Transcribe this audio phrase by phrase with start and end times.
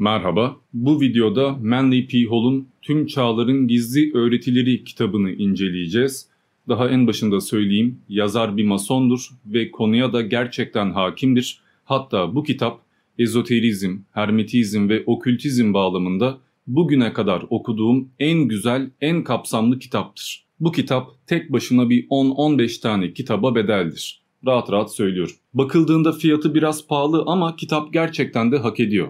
[0.00, 2.24] Merhaba, bu videoda Manly P.
[2.24, 6.28] Hall'un Tüm Çağların Gizli Öğretileri kitabını inceleyeceğiz.
[6.68, 11.60] Daha en başında söyleyeyim, yazar bir masondur ve konuya da gerçekten hakimdir.
[11.84, 12.80] Hatta bu kitap
[13.18, 20.44] ezoterizm, hermetizm ve okültizm bağlamında bugüne kadar okuduğum en güzel, en kapsamlı kitaptır.
[20.60, 24.20] Bu kitap tek başına bir 10-15 tane kitaba bedeldir.
[24.46, 25.34] Rahat rahat söylüyorum.
[25.54, 29.08] Bakıldığında fiyatı biraz pahalı ama kitap gerçekten de hak ediyor.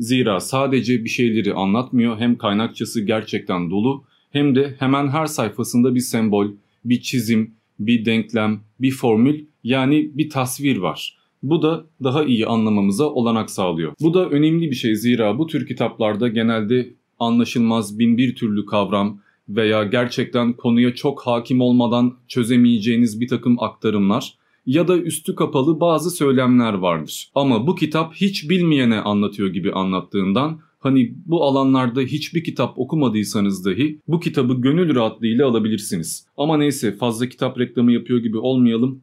[0.00, 6.00] Zira sadece bir şeyleri anlatmıyor hem kaynakçası gerçekten dolu hem de hemen her sayfasında bir
[6.00, 6.46] sembol,
[6.84, 11.18] bir çizim, bir denklem, bir formül yani bir tasvir var.
[11.42, 13.92] Bu da daha iyi anlamamıza olanak sağlıyor.
[14.00, 19.20] Bu da önemli bir şey zira bu tür kitaplarda genelde anlaşılmaz bin bir türlü kavram
[19.48, 24.34] veya gerçekten konuya çok hakim olmadan çözemeyeceğiniz bir takım aktarımlar
[24.66, 27.30] ya da üstü kapalı bazı söylemler vardır.
[27.34, 34.00] Ama bu kitap hiç bilmeyene anlatıyor gibi anlattığından hani bu alanlarda hiçbir kitap okumadıysanız dahi
[34.08, 36.26] bu kitabı gönül rahatlığıyla alabilirsiniz.
[36.36, 39.02] Ama neyse fazla kitap reklamı yapıyor gibi olmayalım.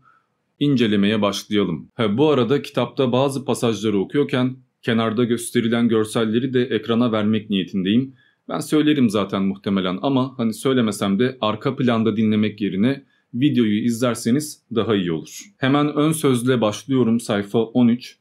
[0.60, 1.88] İncelemeye başlayalım.
[1.96, 8.14] Ha, bu arada kitapta bazı pasajları okuyorken kenarda gösterilen görselleri de ekrana vermek niyetindeyim.
[8.50, 14.96] Ben söylerim zaten muhtemelen ama hani söylemesem de arka planda dinlemek yerine videoyu izlerseniz daha
[14.96, 15.42] iyi olur.
[15.58, 18.18] Hemen ön sözle başlıyorum sayfa 13.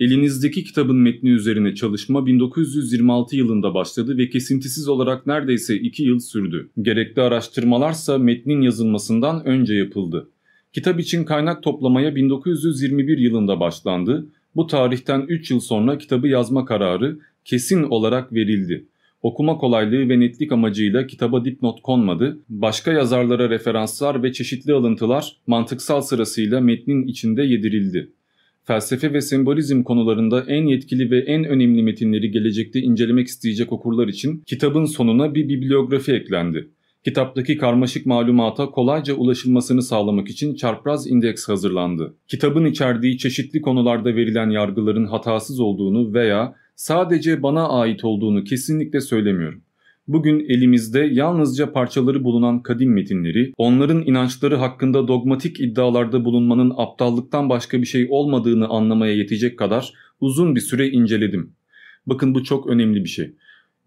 [0.00, 6.70] Elinizdeki kitabın metni üzerine çalışma 1926 yılında başladı ve kesintisiz olarak neredeyse 2 yıl sürdü.
[6.82, 10.30] Gerekli araştırmalarsa metnin yazılmasından önce yapıldı.
[10.72, 14.26] Kitap için kaynak toplamaya 1921 yılında başlandı.
[14.56, 18.86] Bu tarihten 3 yıl sonra kitabı yazma kararı kesin olarak verildi.
[19.22, 26.00] Okuma kolaylığı ve netlik amacıyla kitaba dipnot konmadı, başka yazarlara referanslar ve çeşitli alıntılar mantıksal
[26.00, 28.10] sırasıyla metnin içinde yedirildi.
[28.64, 34.42] Felsefe ve sembolizm konularında en yetkili ve en önemli metinleri gelecekte incelemek isteyecek okurlar için
[34.46, 36.68] kitabın sonuna bir bibliografi eklendi.
[37.04, 42.14] Kitaptaki karmaşık malumata kolayca ulaşılmasını sağlamak için çarpraz indeks hazırlandı.
[42.28, 49.62] Kitabın içerdiği çeşitli konularda verilen yargıların hatasız olduğunu veya sadece bana ait olduğunu kesinlikle söylemiyorum.
[50.08, 57.80] Bugün elimizde yalnızca parçaları bulunan kadim metinleri, onların inançları hakkında dogmatik iddialarda bulunmanın aptallıktan başka
[57.80, 61.52] bir şey olmadığını anlamaya yetecek kadar uzun bir süre inceledim.
[62.06, 63.34] Bakın bu çok önemli bir şey.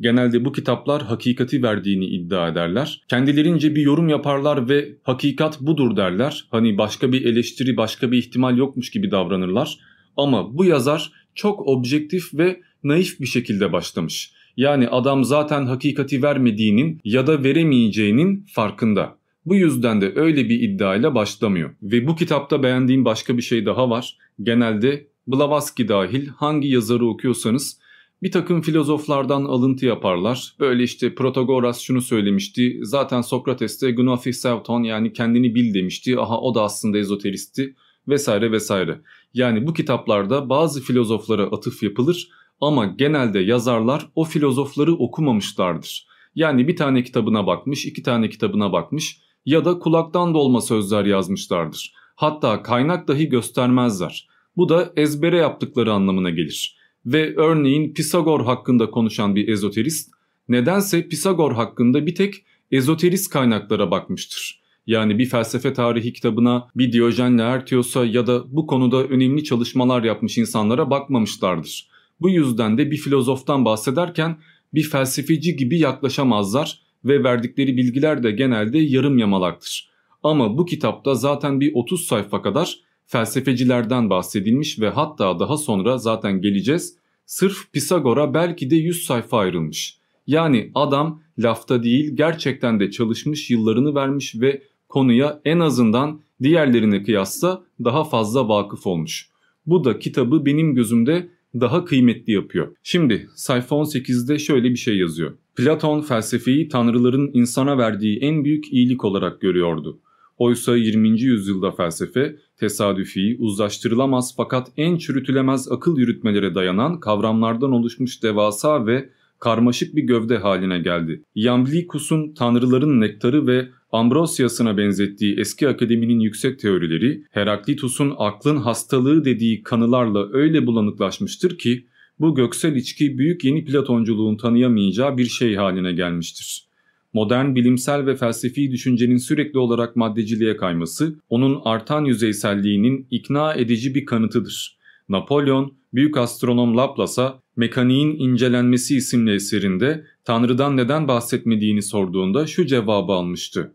[0.02, 3.02] Genelde bu kitaplar hakikati verdiğini iddia ederler.
[3.08, 6.48] Kendilerince bir yorum yaparlar ve hakikat budur derler.
[6.52, 9.80] Hani başka bir eleştiri, başka bir ihtimal yokmuş gibi davranırlar.
[10.18, 14.34] Ama bu yazar çok objektif ve naif bir şekilde başlamış.
[14.58, 19.18] Yani adam zaten hakikati vermediğinin ya da veremeyeceğinin farkında.
[19.46, 21.76] Bu yüzden de öyle bir iddiayla başlamıyor.
[21.82, 24.18] Ve bu kitapta beğendiğim başka bir şey daha var.
[24.44, 27.80] Genelde Blavatsky dahil hangi yazarı okuyorsanız
[28.24, 30.54] bir takım filozoflardan alıntı yaparlar.
[30.60, 32.80] Böyle işte Protagoras şunu söylemişti.
[32.84, 36.20] Zaten Sokrates de Gnothi Sevton yani kendini bil demişti.
[36.20, 37.76] Aha o da aslında ezoteristi
[38.08, 39.02] vesaire vesaire.
[39.34, 42.30] Yani bu kitaplarda bazı filozoflara atıf yapılır
[42.62, 46.08] ama genelde yazarlar o filozofları okumamışlardır.
[46.36, 51.94] Yani bir tane kitabına bakmış, iki tane kitabına bakmış ya da kulaktan dolma sözler yazmışlardır.
[52.16, 54.28] Hatta kaynak dahi göstermezler.
[54.58, 56.78] Bu da ezbere yaptıkları anlamına gelir.
[57.06, 60.12] Ve örneğin Pisagor hakkında konuşan bir ezoterist
[60.50, 64.62] nedense Pisagor hakkında bir tek ezoterist kaynaklara bakmıştır.
[64.88, 70.38] Yani bir felsefe tarihi kitabına, bir Diyojen Laertios'a ya da bu konuda önemli çalışmalar yapmış
[70.38, 71.91] insanlara bakmamışlardır.
[72.22, 74.38] Bu yüzden de bir filozoftan bahsederken
[74.74, 79.90] bir felsefeci gibi yaklaşamazlar ve verdikleri bilgiler de genelde yarım yamalaktır.
[80.24, 86.42] Ama bu kitapta zaten bir 30 sayfa kadar felsefecilerden bahsedilmiş ve hatta daha sonra zaten
[86.42, 89.98] geleceğiz sırf Pisagor'a belki de 100 sayfa ayrılmış.
[90.28, 97.64] Yani adam lafta değil gerçekten de çalışmış yıllarını vermiş ve konuya en azından diğerlerine kıyasla
[97.84, 99.30] daha fazla vakıf olmuş.
[99.66, 101.30] Bu da kitabı benim gözümde
[101.60, 102.68] daha kıymetli yapıyor.
[102.84, 105.32] Şimdi sayfa 18'de şöyle bir şey yazıyor.
[105.56, 110.00] Platon felsefeyi tanrıların insana verdiği en büyük iyilik olarak görüyordu.
[110.38, 111.22] Oysa 20.
[111.22, 119.10] yüzyılda felsefe tesadüfi, uzlaştırılamaz fakat en çürütülemez akıl yürütmelere dayanan kavramlardan oluşmuş devasa ve
[119.40, 121.24] karmaşık bir gövde haline geldi.
[121.36, 130.34] Iamblichus'un tanrıların nektarı ve Ambrosias'ına benzettiği eski akademinin yüksek teorileri, Heraklitus'un aklın hastalığı dediği kanılarla
[130.34, 131.86] öyle bulanıklaşmıştır ki
[132.20, 136.66] bu göksel içki büyük yeni Platonculuğun tanıyamayacağı bir şey haline gelmiştir.
[137.14, 144.06] Modern bilimsel ve felsefi düşüncenin sürekli olarak maddeciliğe kayması, onun artan yüzeyselliğinin ikna edici bir
[144.06, 144.78] kanıtıdır.
[145.10, 153.74] Napolyon, büyük astronom Laplace'a Mekaniğin İncelenmesi isimli eserinde Tanrı'dan neden bahsetmediğini sorduğunda şu cevabı almıştı.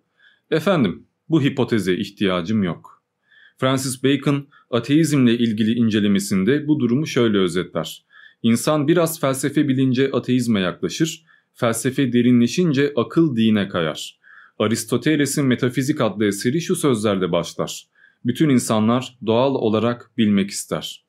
[0.50, 3.02] Efendim, bu hipoteze ihtiyacım yok.
[3.58, 8.04] Francis Bacon, ateizmle ilgili incelemesinde bu durumu şöyle özetler.
[8.42, 14.18] İnsan biraz felsefe bilince ateizme yaklaşır, felsefe derinleşince akıl dine kayar.
[14.58, 17.86] Aristoteles'in Metafizik adlı eseri şu sözlerle başlar.
[18.24, 21.05] Bütün insanlar doğal olarak bilmek ister.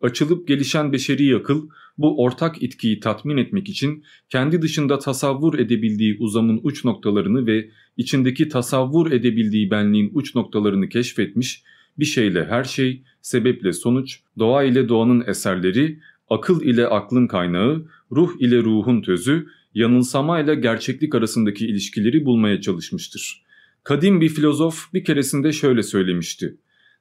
[0.00, 1.68] Açılıp gelişen beşeri akıl
[1.98, 8.48] bu ortak itkiyi tatmin etmek için kendi dışında tasavvur edebildiği uzamın uç noktalarını ve içindeki
[8.48, 11.62] tasavvur edebildiği benliğin uç noktalarını keşfetmiş,
[11.98, 15.98] bir şeyle her şey, sebeple sonuç, doğa ile doğanın eserleri,
[16.30, 23.42] akıl ile aklın kaynağı, ruh ile ruhun tözü, yanılsama ile gerçeklik arasındaki ilişkileri bulmaya çalışmıştır.
[23.84, 26.56] Kadim bir filozof bir keresinde şöyle söylemişti.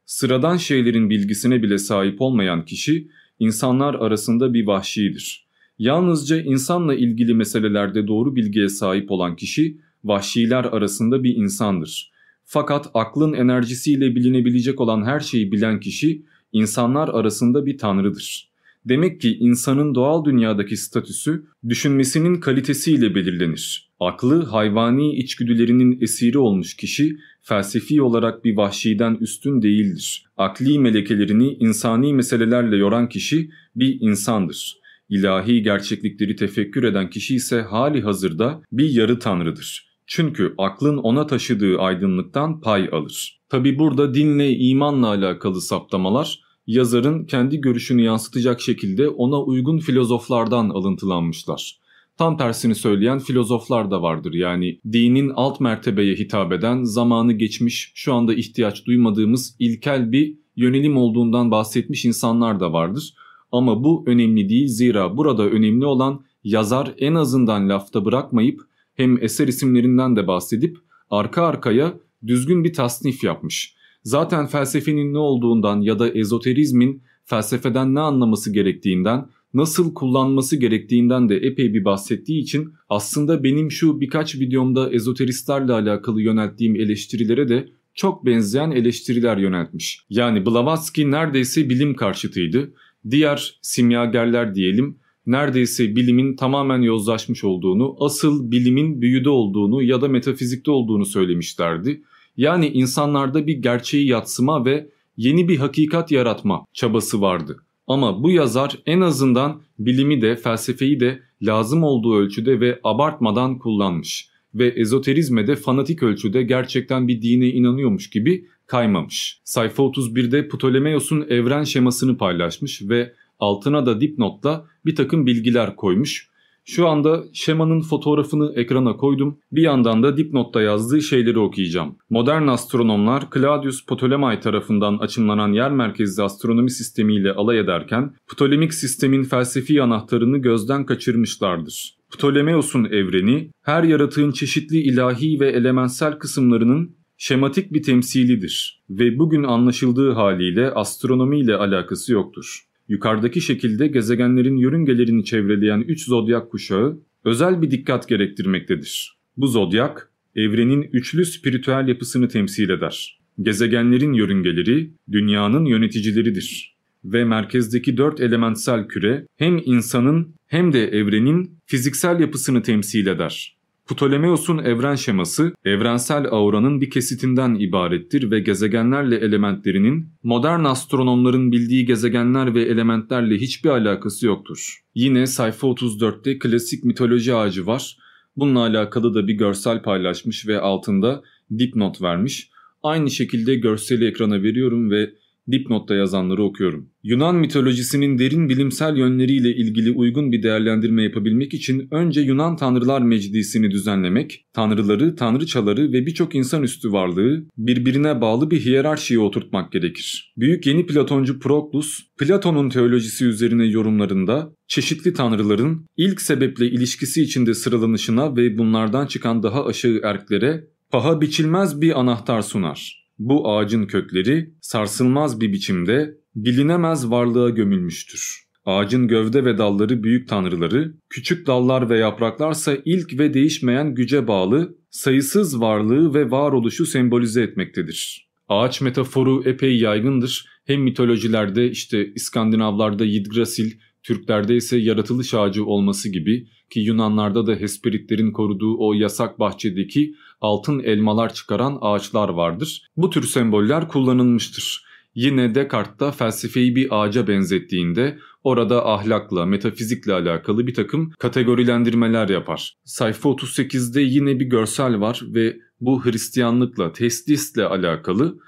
[0.09, 3.07] Sıradan şeylerin bilgisine bile sahip olmayan kişi
[3.39, 5.47] insanlar arasında bir vahşidir.
[5.79, 12.11] Yalnızca insanla ilgili meselelerde doğru bilgiye sahip olan kişi vahşiler arasında bir insandır.
[12.45, 18.49] Fakat aklın enerjisiyle bilinebilecek olan her şeyi bilen kişi insanlar arasında bir tanrıdır.
[18.85, 23.88] Demek ki insanın doğal dünyadaki statüsü düşünmesinin kalitesiyle belirlenir.
[23.99, 30.25] Aklı hayvani içgüdülerinin esiri olmuş kişi felsefi olarak bir vahşiden üstün değildir.
[30.37, 34.79] Akli melekelerini insani meselelerle yoran kişi bir insandır.
[35.09, 39.89] İlahi gerçeklikleri tefekkür eden kişi ise hali hazırda bir yarı tanrıdır.
[40.07, 43.39] Çünkü aklın ona taşıdığı aydınlıktan pay alır.
[43.49, 51.79] Tabi burada dinle, imanla alakalı saptamalar yazarın kendi görüşünü yansıtacak şekilde ona uygun filozoflardan alıntılanmışlar.
[52.19, 54.33] Tam tersini söyleyen filozoflar da vardır.
[54.33, 60.97] Yani dinin alt mertebeye hitap eden, zamanı geçmiş, şu anda ihtiyaç duymadığımız ilkel bir yönelim
[60.97, 63.13] olduğundan bahsetmiş insanlar da vardır.
[63.51, 68.61] Ama bu önemli değil zira burada önemli olan yazar en azından lafta bırakmayıp
[68.95, 70.77] hem eser isimlerinden de bahsedip
[71.09, 71.93] arka arkaya
[72.27, 73.75] düzgün bir tasnif yapmış.
[74.03, 81.37] Zaten felsefenin ne olduğundan ya da ezoterizmin felsefeden ne anlaması gerektiğinden nasıl kullanması gerektiğinden de
[81.37, 88.25] epey bir bahsettiği için aslında benim şu birkaç videomda ezoteristlerle alakalı yönelttiğim eleştirilere de çok
[88.25, 90.05] benzeyen eleştiriler yöneltmiş.
[90.09, 92.73] Yani Blavatsky neredeyse bilim karşıtıydı.
[93.09, 100.71] Diğer simyagerler diyelim neredeyse bilimin tamamen yozlaşmış olduğunu, asıl bilimin büyüde olduğunu ya da metafizikte
[100.71, 102.03] olduğunu söylemişlerdi.
[102.37, 107.57] Yani insanlarda bir gerçeği yatsıma ve yeni bir hakikat yaratma çabası vardı.
[107.89, 114.29] Ama bu yazar en azından bilimi de felsefeyi de lazım olduğu ölçüde ve abartmadan kullanmış
[114.55, 119.41] ve ezoterizme de fanatik ölçüde gerçekten bir dine inanıyormuş gibi kaymamış.
[119.43, 126.28] Sayfa 31'de Ptolemaios'un evren şemasını paylaşmış ve altına da dipnotla bir takım bilgiler koymuş.
[126.69, 129.37] Şu anda şemanın fotoğrafını ekrana koydum.
[129.51, 131.95] Bir yandan da dipnotta yazdığı şeyleri okuyacağım.
[132.09, 139.81] Modern astronomlar Claudius Ptolemai tarafından açımlanan yer merkezli astronomi sistemiyle alay ederken Ptolemik sistemin felsefi
[139.83, 141.95] anahtarını gözden kaçırmışlardır.
[142.11, 150.11] Ptolemeos'un evreni her yaratığın çeşitli ilahi ve elementsel kısımlarının şematik bir temsilidir ve bugün anlaşıldığı
[150.11, 152.68] haliyle astronomi ile alakası yoktur.
[152.89, 159.17] Yukarıdaki şekilde gezegenlerin yörüngelerini çevreleyen 3 zodyak kuşağı özel bir dikkat gerektirmektedir.
[159.37, 163.19] Bu zodyak evrenin üçlü spiritüel yapısını temsil eder.
[163.41, 172.19] Gezegenlerin yörüngeleri dünyanın yöneticileridir ve merkezdeki dört elementsel küre hem insanın hem de evrenin fiziksel
[172.19, 173.58] yapısını temsil eder.
[173.89, 182.55] Ptolemeos'un evren şeması evrensel auranın bir kesitinden ibarettir ve gezegenlerle elementlerinin modern astronomların bildiği gezegenler
[182.55, 184.79] ve elementlerle hiçbir alakası yoktur.
[184.95, 187.97] Yine sayfa 34'te klasik mitoloji ağacı var.
[188.35, 191.21] Bununla alakalı da bir görsel paylaşmış ve altında
[191.59, 192.49] dipnot vermiş.
[192.83, 195.09] Aynı şekilde görseli ekrana veriyorum ve
[195.51, 196.89] dipnotta yazanları okuyorum.
[197.03, 203.71] Yunan mitolojisinin derin bilimsel yönleriyle ilgili uygun bir değerlendirme yapabilmek için önce Yunan Tanrılar Meclisi'ni
[203.71, 210.33] düzenlemek, tanrıları, tanrıçaları ve birçok insanüstü varlığı birbirine bağlı bir hiyerarşiye oturtmak gerekir.
[210.37, 218.35] Büyük yeni Platoncu Proklus, Platon'un teolojisi üzerine yorumlarında çeşitli tanrıların ilk sebeple ilişkisi içinde sıralanışına
[218.35, 222.98] ve bunlardan çıkan daha aşağı erklere paha biçilmez bir anahtar sunar.
[223.19, 228.43] Bu ağacın kökleri sarsılmaz bir biçimde bilinemez varlığa gömülmüştür.
[228.65, 234.77] Ağacın gövde ve dalları büyük tanrıları, küçük dallar ve yapraklarsa ilk ve değişmeyen güce bağlı,
[234.89, 238.29] sayısız varlığı ve varoluşu sembolize etmektedir.
[238.47, 240.45] Ağaç metaforu epey yaygındır.
[240.65, 243.71] Hem mitolojilerde işte İskandinavlarda Yggdrasil,
[244.03, 250.79] Türklerde ise yaratılış ağacı olması gibi ki Yunanlarda da Hesperitlerin koruduğu o yasak bahçedeki altın
[250.79, 252.87] elmalar çıkaran ağaçlar vardır.
[252.97, 254.89] Bu tür semboller kullanılmıştır.
[255.15, 262.77] Yine Descartes da felsefeyi bir ağaca benzettiğinde orada ahlakla, metafizikle alakalı bir takım kategorilendirmeler yapar.
[262.85, 268.39] Sayfa 38'de yine bir görsel var ve bu Hristiyanlıkla, teslisle alakalı.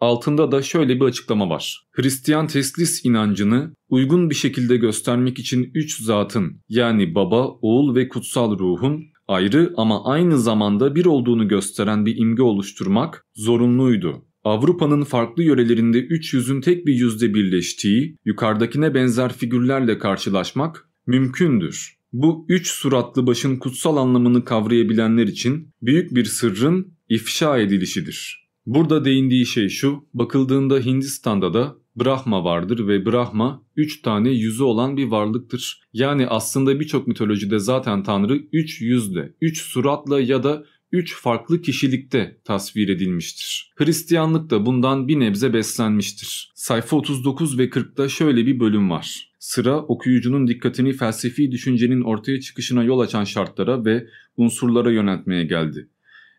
[0.00, 1.86] Altında da şöyle bir açıklama var.
[1.92, 8.58] Hristiyan teslis inancını uygun bir şekilde göstermek için üç zatın yani baba, oğul ve kutsal
[8.58, 14.24] ruhun ayrı ama aynı zamanda bir olduğunu gösteren bir imge oluşturmak zorunluydu.
[14.44, 21.96] Avrupa'nın farklı yörelerinde üç yüzün tek bir yüzde birleştiği, yukarıdakine benzer figürlerle karşılaşmak mümkündür.
[22.12, 28.48] Bu üç suratlı başın kutsal anlamını kavrayabilenler için büyük bir sırrın ifşa edilişidir.
[28.66, 34.96] Burada değindiği şey şu, bakıldığında Hindistan'da da Brahma vardır ve Brahma 3 tane yüzü olan
[34.96, 35.80] bir varlıktır.
[35.92, 42.40] Yani aslında birçok mitolojide zaten Tanrı 3 yüzle, 3 suratla ya da 3 farklı kişilikte
[42.44, 43.72] tasvir edilmiştir.
[43.76, 46.52] Hristiyanlık da bundan bir nebze beslenmiştir.
[46.54, 49.30] Sayfa 39 ve 40'da şöyle bir bölüm var.
[49.38, 55.88] Sıra okuyucunun dikkatini felsefi düşüncenin ortaya çıkışına yol açan şartlara ve unsurlara yöneltmeye geldi.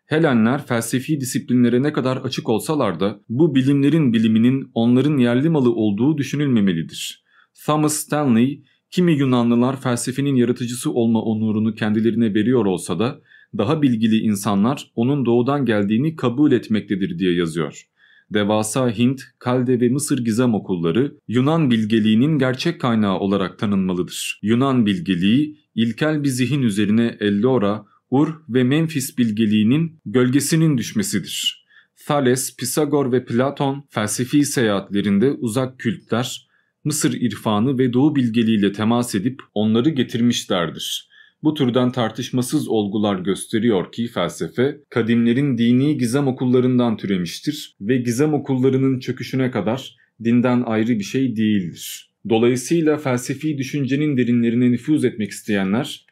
[0.06, 6.18] Helenler felsefi disiplinlere ne kadar açık olsalar da bu bilimlerin biliminin onların yerli malı olduğu
[6.18, 7.24] düşünülmemelidir.
[7.66, 13.22] Thomas Stanley, kimi Yunanlılar felsefenin yaratıcısı olma onurunu kendilerine veriyor olsa da
[13.58, 17.86] daha bilgili insanlar onun doğudan geldiğini kabul etmektedir diye yazıyor.
[18.34, 24.40] Devasa Hint, Kalde ve Mısır gizem okulları Yunan bilgeliğinin gerçek kaynağı olarak tanınmalıdır.
[24.42, 31.66] Yunan bilgeliği ilkel bir zihin üzerine Ellora, Ur ve Memphis bilgeliğinin gölgesinin düşmesidir.
[32.08, 36.48] Thales, Pisagor ve Platon felsefi seyahatlerinde uzak kültler,
[36.84, 41.10] Mısır irfanı ve Doğu bilgeliğiyle temas edip onları getirmişlerdir.
[41.44, 49.00] Bu türden tartışmasız olgular gösteriyor ki felsefe, kadimlerin dini gizem okullarından türemiştir ve gizem okullarının
[49.00, 52.12] çöküşüne kadar dinden ayrı bir şey değildir.
[52.30, 56.05] Dolayısıyla felsefi düşüncenin derinlerine nüfuz etmek isteyenler,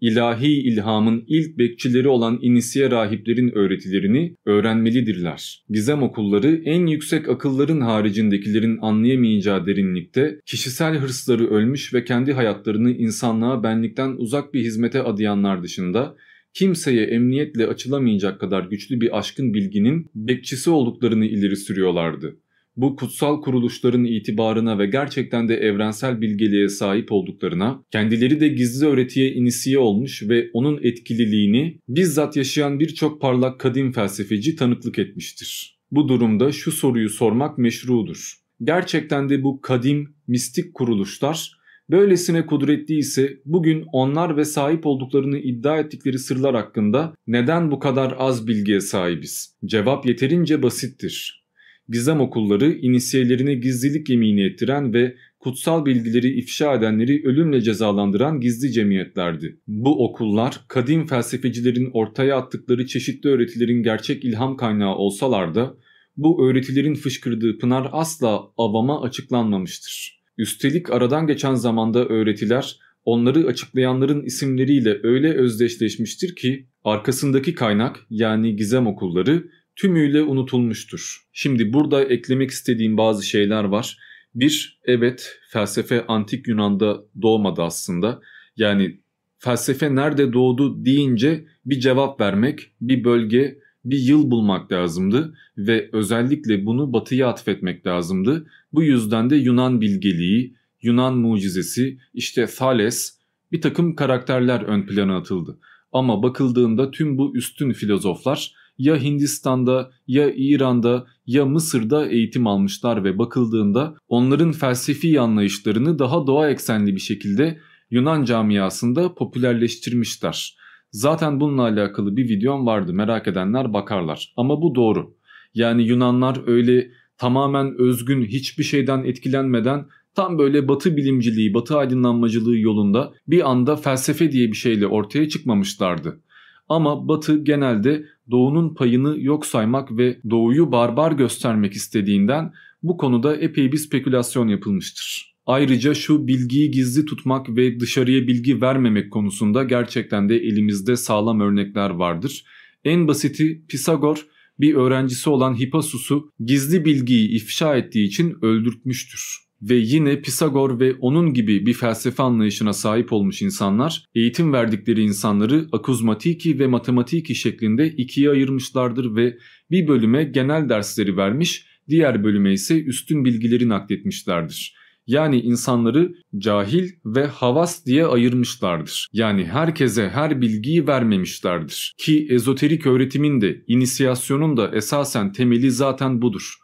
[0.00, 5.64] ilahi ilhamın ilk bekçileri olan inisiye rahiplerin öğretilerini öğrenmelidirler.
[5.70, 13.62] Gizem okulları en yüksek akılların haricindekilerin anlayamayacağı derinlikte kişisel hırsları ölmüş ve kendi hayatlarını insanlığa
[13.62, 16.16] benlikten uzak bir hizmete adayanlar dışında
[16.54, 22.36] kimseye emniyetle açılamayacak kadar güçlü bir aşkın bilginin bekçisi olduklarını ileri sürüyorlardı
[22.76, 29.32] bu kutsal kuruluşların itibarına ve gerçekten de evrensel bilgeliğe sahip olduklarına, kendileri de gizli öğretiye
[29.32, 35.78] inisiye olmuş ve onun etkililiğini bizzat yaşayan birçok parlak kadim felsefeci tanıklık etmiştir.
[35.90, 38.34] Bu durumda şu soruyu sormak meşrudur.
[38.62, 41.56] Gerçekten de bu kadim, mistik kuruluşlar
[41.90, 48.14] böylesine kudretli ise bugün onlar ve sahip olduklarını iddia ettikleri sırlar hakkında neden bu kadar
[48.18, 49.56] az bilgiye sahibiz?
[49.64, 51.45] Cevap yeterince basittir.
[51.88, 59.60] Gizem okulları inisiyelerine gizlilik yemini ettiren ve kutsal bilgileri ifşa edenleri ölümle cezalandıran gizli cemiyetlerdi.
[59.66, 65.76] Bu okullar kadim felsefecilerin ortaya attıkları çeşitli öğretilerin gerçek ilham kaynağı olsalar da
[66.16, 70.22] bu öğretilerin fışkırdığı pınar asla avama açıklanmamıştır.
[70.38, 78.86] Üstelik aradan geçen zamanda öğretiler onları açıklayanların isimleriyle öyle özdeşleşmiştir ki arkasındaki kaynak yani gizem
[78.86, 79.44] okulları
[79.76, 81.26] tümüyle unutulmuştur.
[81.32, 83.98] Şimdi burada eklemek istediğim bazı şeyler var.
[84.34, 88.20] Bir, evet felsefe antik Yunan'da doğmadı aslında.
[88.56, 89.00] Yani
[89.38, 96.66] felsefe nerede doğdu deyince bir cevap vermek, bir bölge, bir yıl bulmak lazımdı ve özellikle
[96.66, 98.46] bunu batıya atfetmek lazımdı.
[98.72, 103.18] Bu yüzden de Yunan bilgeliği, Yunan mucizesi, işte Thales
[103.52, 105.58] bir takım karakterler ön plana atıldı.
[105.92, 113.18] Ama bakıldığında tüm bu üstün filozoflar ya Hindistan'da ya İran'da ya Mısır'da eğitim almışlar ve
[113.18, 117.58] bakıldığında onların felsefi anlayışlarını daha doğa eksenli bir şekilde
[117.90, 120.56] Yunan camiasında popülerleştirmişler.
[120.90, 125.16] Zaten bununla alakalı bir videom vardı merak edenler bakarlar ama bu doğru.
[125.54, 133.12] Yani Yunanlar öyle tamamen özgün hiçbir şeyden etkilenmeden tam böyle batı bilimciliği, batı aydınlanmacılığı yolunda
[133.28, 136.20] bir anda felsefe diye bir şeyle ortaya çıkmamışlardı.
[136.68, 143.72] Ama Batı genelde Doğu'nun payını yok saymak ve Doğu'yu barbar göstermek istediğinden bu konuda epey
[143.72, 145.36] bir spekülasyon yapılmıştır.
[145.46, 151.90] Ayrıca şu bilgiyi gizli tutmak ve dışarıya bilgi vermemek konusunda gerçekten de elimizde sağlam örnekler
[151.90, 152.44] vardır.
[152.84, 154.26] En basiti Pisagor
[154.60, 159.45] bir öğrencisi olan Hippasus'u gizli bilgiyi ifşa ettiği için öldürtmüştür.
[159.62, 165.66] Ve yine Pisagor ve onun gibi bir felsefe anlayışına sahip olmuş insanlar eğitim verdikleri insanları
[165.72, 169.38] akuzmatiki ve matematiki şeklinde ikiye ayırmışlardır ve
[169.70, 174.76] bir bölüme genel dersleri vermiş, diğer bölüme ise üstün bilgileri nakletmişlerdir.
[175.06, 179.08] Yani insanları cahil ve havas diye ayırmışlardır.
[179.12, 181.94] Yani herkese her bilgiyi vermemişlerdir.
[181.98, 186.54] Ki ezoterik öğretimin de, inisiyasyonun da esasen temeli zaten budur.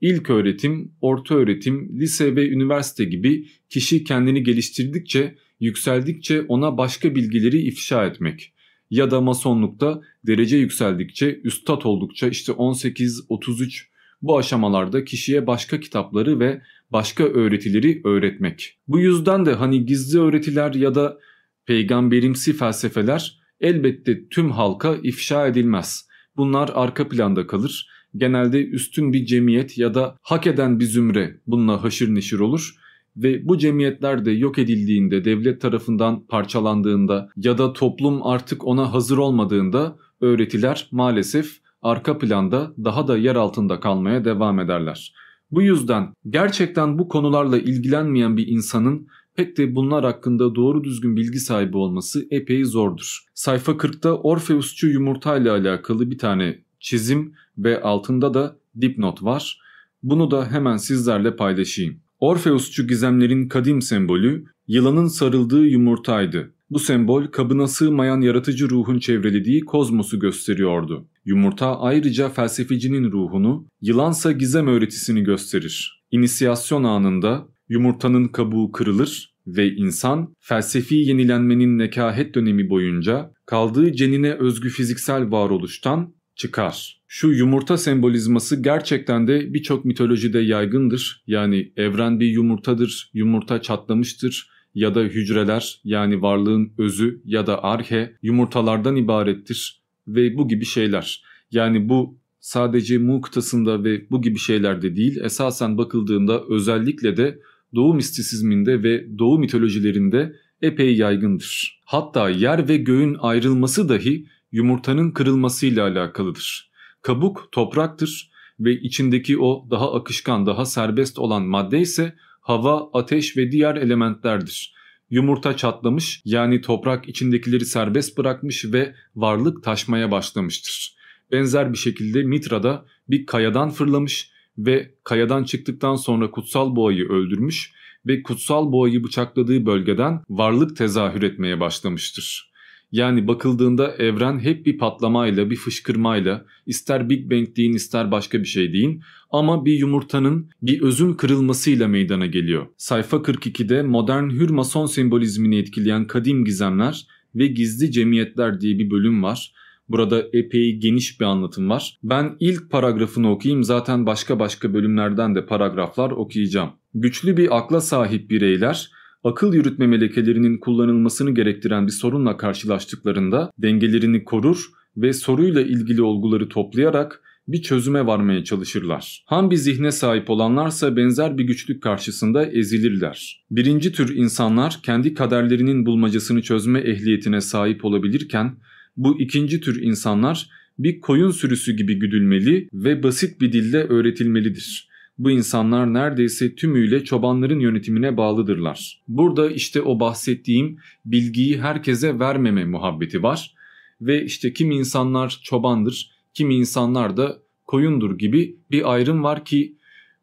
[0.00, 7.58] İlk öğretim, orta öğretim, lise ve üniversite gibi kişi kendini geliştirdikçe, yükseldikçe ona başka bilgileri
[7.58, 8.52] ifşa etmek.
[8.90, 13.88] Ya da masonlukta derece yükseldikçe, üstad oldukça işte 18-33
[14.22, 18.78] bu aşamalarda kişiye başka kitapları ve başka öğretileri öğretmek.
[18.88, 21.18] Bu yüzden de hani gizli öğretiler ya da
[21.66, 26.08] peygamberimsi felsefeler elbette tüm halka ifşa edilmez.
[26.36, 27.88] Bunlar arka planda kalır.
[28.16, 32.74] Genelde üstün bir cemiyet ya da hak eden bir zümre bununla haşır neşir olur
[33.16, 39.18] ve bu cemiyetler de yok edildiğinde, devlet tarafından parçalandığında ya da toplum artık ona hazır
[39.18, 45.14] olmadığında öğretiler maalesef arka planda daha da yer altında kalmaya devam ederler.
[45.50, 51.38] Bu yüzden gerçekten bu konularla ilgilenmeyen bir insanın pek de bunlar hakkında doğru düzgün bilgi
[51.38, 53.24] sahibi olması epey zordur.
[53.34, 59.60] Sayfa 40'ta Orfeusçu yumurta ile alakalı bir tane çizim ve altında da dipnot var.
[60.02, 62.00] Bunu da hemen sizlerle paylaşayım.
[62.20, 66.52] Orfeusçu gizemlerin kadim sembolü yılanın sarıldığı yumurtaydı.
[66.70, 71.06] Bu sembol kabına sığmayan yaratıcı ruhun çevrelediği kozmosu gösteriyordu.
[71.24, 76.02] Yumurta ayrıca felsefecinin ruhunu, yılansa gizem öğretisini gösterir.
[76.10, 84.68] İnisiyasyon anında yumurtanın kabuğu kırılır ve insan felsefi yenilenmenin nekahet dönemi boyunca kaldığı cenine özgü
[84.68, 87.00] fiziksel varoluştan çıkar.
[87.06, 91.24] Şu yumurta sembolizması gerçekten de birçok mitolojide yaygındır.
[91.26, 98.16] Yani evren bir yumurtadır, yumurta çatlamıştır ya da hücreler yani varlığın özü ya da arhe
[98.22, 101.22] yumurtalardan ibarettir ve bu gibi şeyler.
[101.50, 107.38] Yani bu sadece Mu kıtasında ve bu gibi şeylerde değil esasen bakıldığında özellikle de
[107.74, 111.80] Doğu mistisizminde ve Doğu mitolojilerinde epey yaygındır.
[111.84, 116.70] Hatta yer ve göğün ayrılması dahi yumurtanın kırılmasıyla alakalıdır.
[117.02, 118.30] Kabuk topraktır
[118.60, 124.74] ve içindeki o daha akışkan, daha serbest olan madde ise hava, ateş ve diğer elementlerdir.
[125.10, 130.96] Yumurta çatlamış yani toprak içindekileri serbest bırakmış ve varlık taşmaya başlamıştır.
[131.32, 137.72] Benzer bir şekilde Mitra'da bir kayadan fırlamış ve kayadan çıktıktan sonra kutsal boğayı öldürmüş
[138.06, 142.47] ve kutsal boğayı bıçakladığı bölgeden varlık tezahür etmeye başlamıştır.
[142.92, 148.48] Yani bakıldığında evren hep bir patlamayla, bir fışkırmayla, ister Big Bang deyin ister başka bir
[148.48, 152.66] şey deyin ama bir yumurtanın bir özün kırılmasıyla meydana geliyor.
[152.76, 159.22] Sayfa 42'de modern hür mason sembolizmini etkileyen kadim gizemler ve gizli cemiyetler diye bir bölüm
[159.22, 159.52] var.
[159.88, 161.98] Burada epey geniş bir anlatım var.
[162.02, 166.70] Ben ilk paragrafını okuyayım zaten başka başka bölümlerden de paragraflar okuyacağım.
[166.94, 168.90] Güçlü bir akla sahip bireyler
[169.24, 174.64] akıl yürütme melekelerinin kullanılmasını gerektiren bir sorunla karşılaştıklarında dengelerini korur
[174.96, 179.24] ve soruyla ilgili olguları toplayarak bir çözüme varmaya çalışırlar.
[179.26, 183.44] Ham bir zihne sahip olanlarsa benzer bir güçlük karşısında ezilirler.
[183.50, 188.56] Birinci tür insanlar kendi kaderlerinin bulmacasını çözme ehliyetine sahip olabilirken
[188.96, 194.88] bu ikinci tür insanlar bir koyun sürüsü gibi güdülmeli ve basit bir dille öğretilmelidir.
[195.18, 199.02] Bu insanlar neredeyse tümüyle çobanların yönetimine bağlıdırlar.
[199.08, 203.54] Burada işte o bahsettiğim bilgiyi herkese vermeme muhabbeti var
[204.00, 209.76] ve işte kimi insanlar çobandır, kimi insanlar da koyundur gibi bir ayrım var ki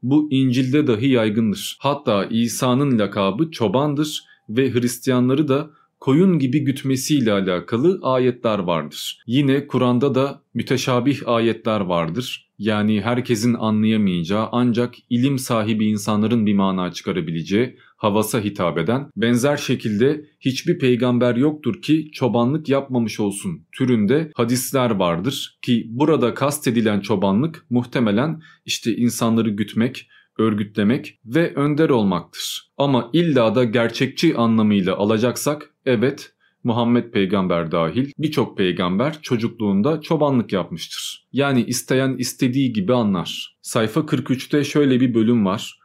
[0.03, 1.77] bu İncil'de dahi yaygındır.
[1.79, 9.23] Hatta İsa'nın lakabı çobandır ve Hristiyanları da koyun gibi gütmesiyle alakalı ayetler vardır.
[9.27, 12.44] Yine Kur'an'da da müteşabih ayetler vardır.
[12.57, 20.25] Yani herkesin anlayamayacağı ancak ilim sahibi insanların bir mana çıkarabileceği havasa hitap eden benzer şekilde
[20.39, 28.41] hiçbir peygamber yoktur ki çobanlık yapmamış olsun türünde hadisler vardır ki burada kastedilen çobanlık muhtemelen
[28.65, 30.07] işte insanları gütmek,
[30.39, 32.71] örgütlemek ve önder olmaktır.
[32.77, 36.34] Ama illa da gerçekçi anlamıyla alacaksak evet
[36.65, 41.27] Muhammed peygamber dahil birçok peygamber çocukluğunda çobanlık yapmıştır.
[41.33, 43.57] Yani isteyen istediği gibi anlar.
[43.61, 45.79] Sayfa 43'te şöyle bir bölüm var.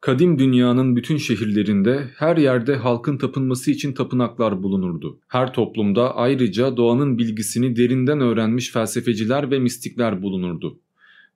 [0.00, 5.20] Kadim dünyanın bütün şehirlerinde her yerde halkın tapınması için tapınaklar bulunurdu.
[5.28, 10.80] Her toplumda ayrıca doğanın bilgisini derinden öğrenmiş felsefeciler ve mistikler bulunurdu.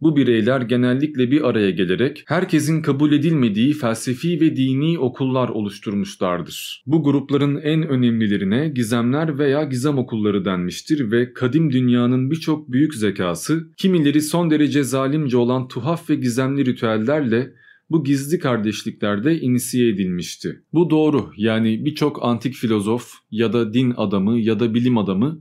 [0.03, 6.83] Bu bireyler genellikle bir araya gelerek herkesin kabul edilmediği felsefi ve dini okullar oluşturmuşlardır.
[6.87, 13.71] Bu grupların en önemlilerine gizemler veya gizem okulları denmiştir ve kadim dünyanın birçok büyük zekası,
[13.77, 17.53] kimileri son derece zalimce olan tuhaf ve gizemli ritüellerle
[17.91, 20.63] bu gizli kardeşliklerde inisiye edilmişti.
[20.73, 25.41] Bu doğru yani birçok antik filozof ya da din adamı ya da bilim adamı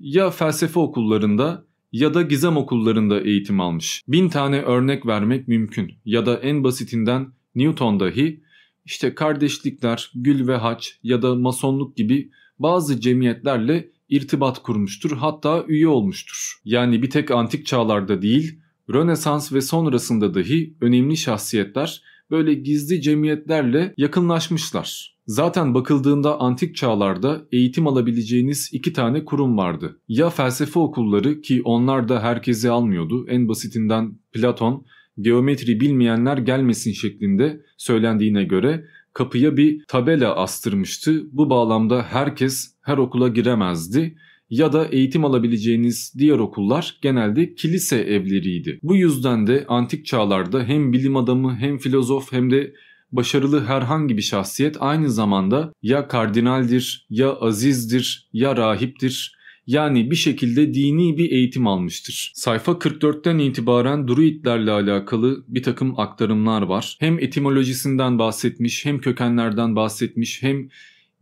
[0.00, 4.02] ya felsefe okullarında ya da gizem okullarında eğitim almış.
[4.08, 8.42] Bin tane örnek vermek mümkün ya da en basitinden Newton dahi
[8.84, 15.88] işte kardeşlikler, gül ve haç ya da masonluk gibi bazı cemiyetlerle irtibat kurmuştur hatta üye
[15.88, 16.60] olmuştur.
[16.64, 18.60] Yani bir tek antik çağlarda değil
[18.92, 25.16] Rönesans ve sonrasında dahi önemli şahsiyetler böyle gizli cemiyetlerle yakınlaşmışlar.
[25.30, 30.00] Zaten bakıldığında antik çağlarda eğitim alabileceğiniz iki tane kurum vardı.
[30.08, 33.26] Ya felsefe okulları ki onlar da herkesi almıyordu.
[33.28, 34.86] En basitinden Platon
[35.20, 41.22] geometri bilmeyenler gelmesin şeklinde söylendiğine göre kapıya bir tabela astırmıştı.
[41.32, 44.16] Bu bağlamda herkes her okula giremezdi
[44.50, 48.78] ya da eğitim alabileceğiniz diğer okullar genelde kilise evleriydi.
[48.82, 52.74] Bu yüzden de antik çağlarda hem bilim adamı hem filozof hem de
[53.12, 59.40] başarılı herhangi bir şahsiyet aynı zamanda ya kardinaldir, ya azizdir, ya rahiptir.
[59.66, 62.32] Yani bir şekilde dini bir eğitim almıştır.
[62.34, 66.96] Sayfa 44'ten itibaren druidlerle alakalı bir takım aktarımlar var.
[67.00, 70.68] Hem etimolojisinden bahsetmiş, hem kökenlerden bahsetmiş, hem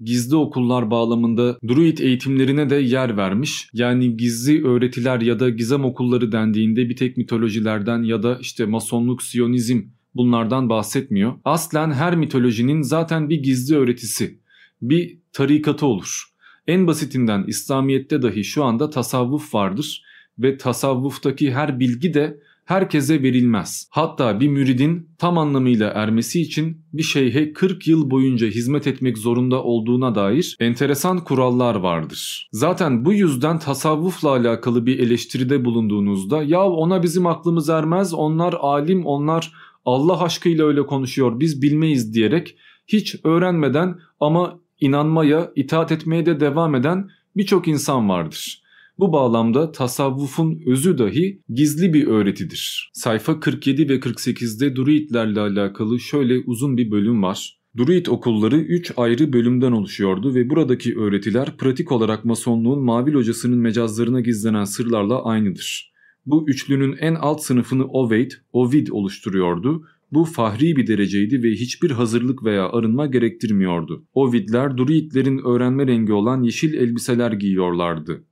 [0.00, 3.68] gizli okullar bağlamında druid eğitimlerine de yer vermiş.
[3.72, 9.22] Yani gizli öğretiler ya da gizem okulları dendiğinde bir tek mitolojilerden ya da işte masonluk,
[9.22, 9.82] siyonizm
[10.18, 11.34] bunlardan bahsetmiyor.
[11.44, 14.38] Aslen her mitolojinin zaten bir gizli öğretisi,
[14.82, 16.24] bir tarikatı olur.
[16.66, 20.02] En basitinden İslamiyet'te dahi şu anda tasavvuf vardır
[20.38, 23.88] ve tasavvuftaki her bilgi de herkese verilmez.
[23.90, 29.62] Hatta bir müridin tam anlamıyla ermesi için bir şeyhe 40 yıl boyunca hizmet etmek zorunda
[29.62, 32.48] olduğuna dair enteresan kurallar vardır.
[32.52, 39.06] Zaten bu yüzden tasavvufla alakalı bir eleştiride bulunduğunuzda ya ona bizim aklımız ermez onlar alim
[39.06, 39.52] onlar
[39.88, 46.74] Allah aşkıyla öyle konuşuyor biz bilmeyiz diyerek hiç öğrenmeden ama inanmaya, itaat etmeye de devam
[46.74, 48.62] eden birçok insan vardır.
[48.98, 52.90] Bu bağlamda tasavvufun özü dahi gizli bir öğretidir.
[52.92, 57.58] Sayfa 47 ve 48'de Druidlerle alakalı şöyle uzun bir bölüm var.
[57.78, 64.20] Druid okulları 3 ayrı bölümden oluşuyordu ve buradaki öğretiler pratik olarak masonluğun mavi locasının mecazlarına
[64.20, 65.92] gizlenen sırlarla aynıdır.
[66.26, 69.84] Bu üçlünün en alt sınıfını Ovid, Ovid oluşturuyordu.
[70.12, 74.04] Bu fahri bir dereceydi ve hiçbir hazırlık veya arınma gerektirmiyordu.
[74.14, 78.24] Ovidler Druidlerin öğrenme rengi olan yeşil elbiseler giyiyorlardı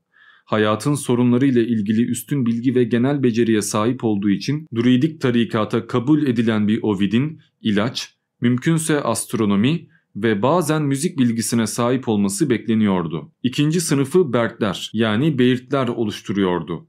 [0.47, 6.69] hayatın sorunlarıyla ilgili üstün bilgi ve genel beceriye sahip olduğu için druidik tarikata kabul edilen
[6.69, 13.33] bir Ovid'in ilaç, mümkünse astronomi ve bazen müzik bilgisine sahip olması bekleniyordu.
[13.43, 16.87] İkinci sınıfı Bertler yani Beirtler oluşturuyordu.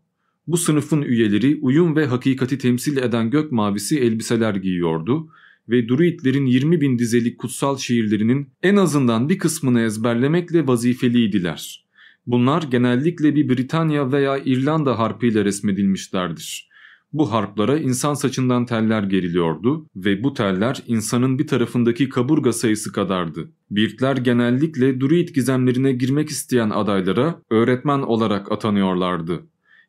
[0.47, 5.29] Bu sınıfın üyeleri uyum ve hakikati temsil eden gök mavisi elbiseler giyiyordu
[5.69, 11.87] ve Druidlerin 20 bin dizelik kutsal şiirlerinin en azından bir kısmını ezberlemekle vazifeliydiler.
[12.27, 16.67] Bunlar genellikle bir Britanya veya İrlanda harpiyle resmedilmişlerdir.
[17.13, 23.51] Bu harplara insan saçından teller geriliyordu ve bu teller insanın bir tarafındaki kaburga sayısı kadardı.
[23.71, 29.43] Birtler genellikle druid gizemlerine girmek isteyen adaylara öğretmen olarak atanıyorlardı.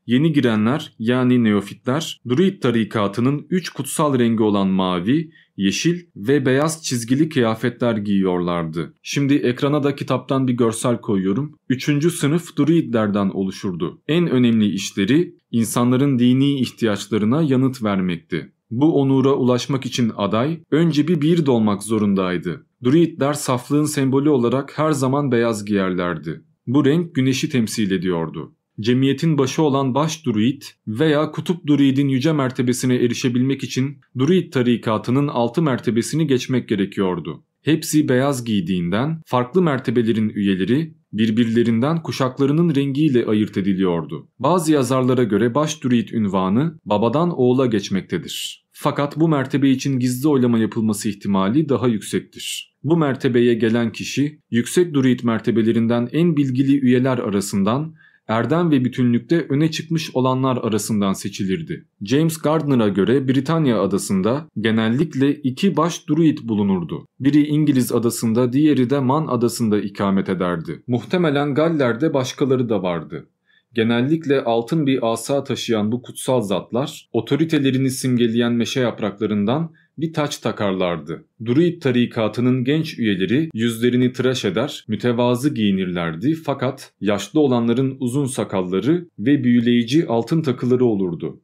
[0.09, 7.29] Yeni girenler yani neofitler Druid tarikatının üç kutsal rengi olan mavi, yeşil ve beyaz çizgili
[7.29, 8.95] kıyafetler giyiyorlardı.
[9.03, 11.55] Şimdi ekrana da kitaptan bir görsel koyuyorum.
[11.69, 14.03] Üçüncü sınıf Druidlerden oluşurdu.
[14.09, 18.53] En önemli işleri insanların dini ihtiyaçlarına yanıt vermekti.
[18.71, 22.67] Bu onura ulaşmak için aday önce bir bir dolmak zorundaydı.
[22.85, 26.43] Druidler saflığın sembolü olarak her zaman beyaz giyerlerdi.
[26.67, 32.95] Bu renk güneşi temsil ediyordu cemiyetin başı olan baş druid veya kutup druidin yüce mertebesine
[32.95, 37.45] erişebilmek için druid tarikatının altı mertebesini geçmek gerekiyordu.
[37.63, 44.29] Hepsi beyaz giydiğinden farklı mertebelerin üyeleri birbirlerinden kuşaklarının rengiyle ayırt ediliyordu.
[44.39, 48.65] Bazı yazarlara göre baş druid ünvanı babadan oğula geçmektedir.
[48.73, 52.75] Fakat bu mertebe için gizli oylama yapılması ihtimali daha yüksektir.
[52.85, 57.95] Bu mertebeye gelen kişi yüksek druid mertebelerinden en bilgili üyeler arasından
[58.29, 61.87] erdem ve bütünlükte öne çıkmış olanlar arasından seçilirdi.
[62.03, 67.07] James Gardner'a göre Britanya adasında genellikle iki baş druid bulunurdu.
[67.21, 70.83] Biri İngiliz adasında diğeri de Man adasında ikamet ederdi.
[70.87, 73.29] Muhtemelen Galler'de başkaları da vardı.
[73.75, 81.25] Genellikle altın bir asa taşıyan bu kutsal zatlar, otoritelerini simgeleyen meşe yapraklarından bir taç takarlardı.
[81.47, 89.45] Druid tarikatının genç üyeleri yüzlerini tıraş eder, mütevazı giyinirlerdi fakat yaşlı olanların uzun sakalları ve
[89.45, 91.41] büyüleyici altın takıları olurdu.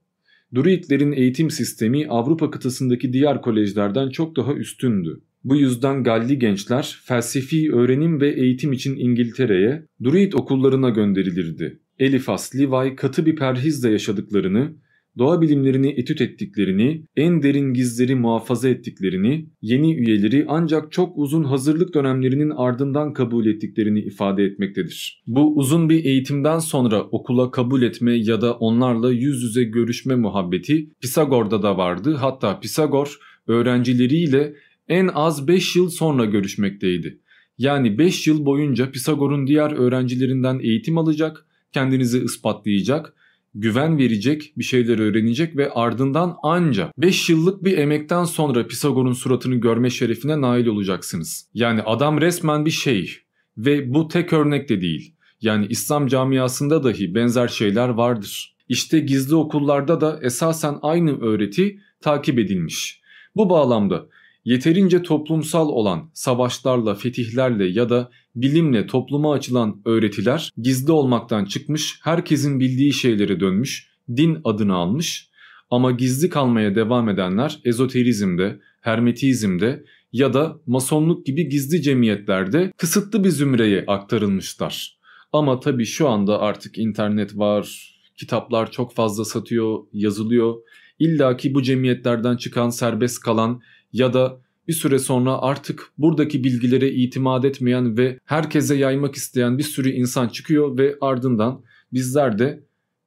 [0.55, 5.21] Druidlerin eğitim sistemi Avrupa kıtasındaki diğer kolejlerden çok daha üstündü.
[5.45, 11.81] Bu yüzden Galli gençler felsefi öğrenim ve eğitim için İngiltere'ye, Druid okullarına gönderilirdi.
[11.99, 14.73] Elifas, Levi katı bir perhizle yaşadıklarını,
[15.19, 21.95] doğa bilimlerini etüt ettiklerini, en derin gizleri muhafaza ettiklerini, yeni üyeleri ancak çok uzun hazırlık
[21.95, 25.23] dönemlerinin ardından kabul ettiklerini ifade etmektedir.
[25.27, 30.91] Bu uzun bir eğitimden sonra okula kabul etme ya da onlarla yüz yüze görüşme muhabbeti
[31.01, 32.15] Pisagor'da da vardı.
[32.15, 34.55] Hatta Pisagor öğrencileriyle
[34.89, 37.19] en az 5 yıl sonra görüşmekteydi.
[37.59, 43.15] Yani 5 yıl boyunca Pisagor'un diğer öğrencilerinden eğitim alacak, kendinizi ispatlayacak
[43.55, 49.55] güven verecek, bir şeyler öğrenecek ve ardından anca 5 yıllık bir emekten sonra Pisagor'un suratını
[49.55, 51.49] görme şerefine nail olacaksınız.
[51.55, 53.11] Yani adam resmen bir şey
[53.57, 55.15] ve bu tek örnek de değil.
[55.41, 58.57] Yani İslam camiasında dahi benzer şeyler vardır.
[58.69, 63.01] İşte gizli okullarda da esasen aynı öğreti takip edilmiş.
[63.37, 64.07] Bu bağlamda
[64.45, 72.61] yeterince toplumsal olan savaşlarla, fetihlerle ya da bilimle topluma açılan öğretiler gizli olmaktan çıkmış, herkesin
[72.61, 75.29] bildiği şeylere dönmüş, din adını almış
[75.71, 83.31] ama gizli kalmaya devam edenler ezoterizmde, hermetizmde ya da masonluk gibi gizli cemiyetlerde kısıtlı bir
[83.31, 84.99] zümreye aktarılmışlar.
[85.33, 90.55] Ama tabii şu anda artık internet var, kitaplar çok fazla satıyor, yazılıyor.
[90.99, 93.61] İlla ki bu cemiyetlerden çıkan serbest kalan
[93.93, 99.63] ya da bir süre sonra artık buradaki bilgilere itimat etmeyen ve herkese yaymak isteyen bir
[99.63, 102.65] sürü insan çıkıyor ve ardından bizler de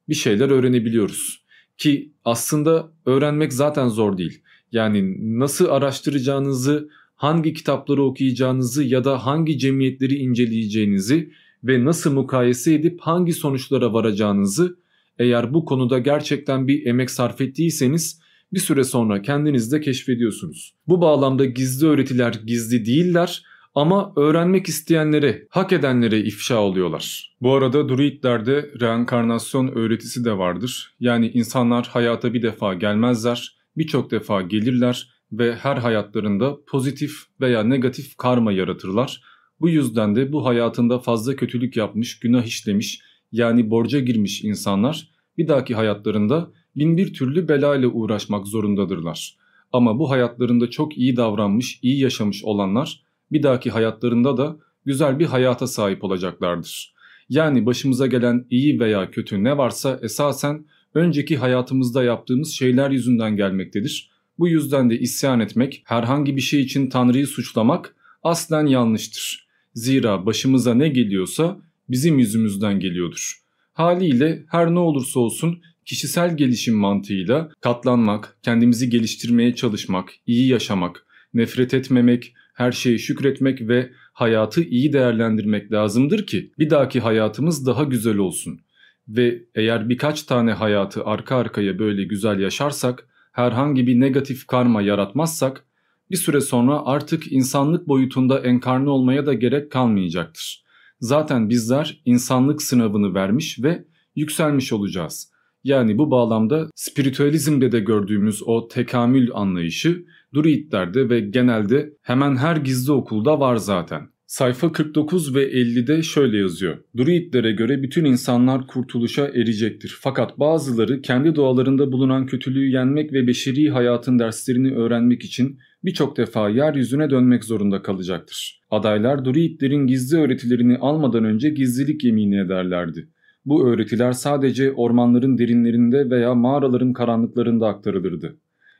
[0.08, 1.44] bir şeyler öğrenebiliyoruz.
[1.78, 4.42] Ki aslında öğrenmek zaten zor değil.
[4.72, 11.32] Yani nasıl araştıracağınızı, hangi kitapları okuyacağınızı ya da hangi cemiyetleri inceleyeceğinizi
[11.64, 14.78] ve nasıl mukayese edip hangi sonuçlara varacağınızı
[15.18, 18.20] eğer bu konuda gerçekten bir emek sarf ettiyseniz
[18.52, 20.74] bir süre sonra kendiniz de keşfediyorsunuz.
[20.88, 23.42] Bu bağlamda gizli öğretiler gizli değiller
[23.74, 27.36] ama öğrenmek isteyenlere, hak edenlere ifşa oluyorlar.
[27.40, 30.94] Bu arada druidlerde reenkarnasyon öğretisi de vardır.
[31.00, 38.16] Yani insanlar hayata bir defa gelmezler, birçok defa gelirler ve her hayatlarında pozitif veya negatif
[38.16, 39.22] karma yaratırlar.
[39.60, 43.00] Bu yüzden de bu hayatında fazla kötülük yapmış, günah işlemiş
[43.32, 45.08] yani borca girmiş insanlar
[45.38, 49.36] bir dahaki hayatlarında bin bir türlü bela ile uğraşmak zorundadırlar.
[49.72, 53.02] Ama bu hayatlarında çok iyi davranmış, iyi yaşamış olanlar
[53.32, 56.94] bir dahaki hayatlarında da güzel bir hayata sahip olacaklardır.
[57.28, 64.10] Yani başımıza gelen iyi veya kötü ne varsa esasen önceki hayatımızda yaptığımız şeyler yüzünden gelmektedir.
[64.38, 69.48] Bu yüzden de isyan etmek, herhangi bir şey için Tanrı'yı suçlamak aslen yanlıştır.
[69.74, 73.42] Zira başımıza ne geliyorsa bizim yüzümüzden geliyordur.
[73.72, 81.74] Haliyle her ne olursa olsun kişisel gelişim mantığıyla katlanmak, kendimizi geliştirmeye çalışmak, iyi yaşamak, nefret
[81.74, 88.16] etmemek, her şeye şükretmek ve hayatı iyi değerlendirmek lazımdır ki bir dahaki hayatımız daha güzel
[88.16, 88.60] olsun.
[89.08, 95.64] Ve eğer birkaç tane hayatı arka arkaya böyle güzel yaşarsak, herhangi bir negatif karma yaratmazsak
[96.10, 100.64] bir süre sonra artık insanlık boyutunda enkarne olmaya da gerek kalmayacaktır.
[101.00, 103.84] Zaten bizler insanlık sınavını vermiş ve
[104.16, 105.37] yükselmiş olacağız.
[105.68, 110.04] Yani bu bağlamda spiritüalizmde de gördüğümüz o tekamül anlayışı
[110.34, 114.00] Druidlerde ve genelde hemen her gizli okulda var zaten.
[114.26, 116.78] Sayfa 49 ve 50'de şöyle yazıyor.
[116.96, 119.96] Druidlere göre bütün insanlar kurtuluşa erecektir.
[120.00, 126.48] Fakat bazıları kendi doğalarında bulunan kötülüğü yenmek ve beşeri hayatın derslerini öğrenmek için birçok defa
[126.48, 128.60] yeryüzüne dönmek zorunda kalacaktır.
[128.70, 133.08] Adaylar Druidlerin gizli öğretilerini almadan önce gizlilik yemini ederlerdi.
[133.48, 138.36] Bu öğretiler sadece ormanların derinlerinde veya mağaraların karanlıklarında aktarılırdı.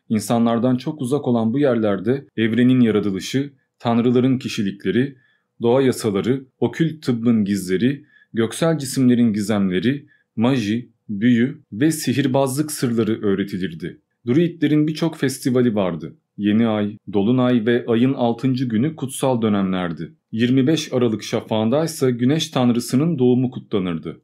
[0.09, 5.17] İnsanlardan çok uzak olan bu yerlerde evrenin yaratılışı, tanrıların kişilikleri,
[5.63, 14.01] doğa yasaları, okült tıbbın gizleri, göksel cisimlerin gizemleri, maji, büyü ve sihirbazlık sırları öğretilirdi.
[14.27, 16.17] Druidlerin birçok festivali vardı.
[16.37, 18.53] Yeni ay, dolunay ve ayın 6.
[18.53, 20.13] günü kutsal dönemlerdi.
[20.33, 24.21] 25 Aralık şafağında ise güneş tanrısının doğumu kutlanırdı.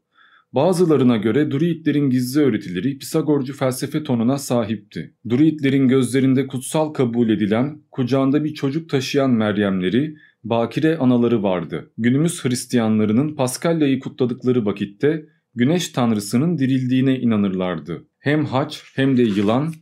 [0.55, 5.15] Bazılarına göre Druidlerin gizli öğretileri Pisagorcu felsefe tonuna sahipti.
[5.31, 11.91] Druidlerin gözlerinde kutsal kabul edilen, kucağında bir çocuk taşıyan Meryemleri, bakire anaları vardı.
[11.99, 18.05] Günümüz Hristiyanlarının Paskalya'yı kutladıkları vakitte Güneş tanrısının dirildiğine inanırlardı.
[18.19, 19.73] Hem haç hem de yılan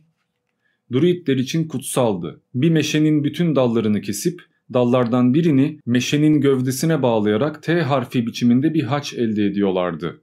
[0.93, 2.41] Druidler için kutsaldı.
[2.55, 4.41] Bir meşenin bütün dallarını kesip
[4.73, 10.22] dallardan birini meşenin gövdesine bağlayarak T harfi biçiminde bir haç elde ediyorlardı.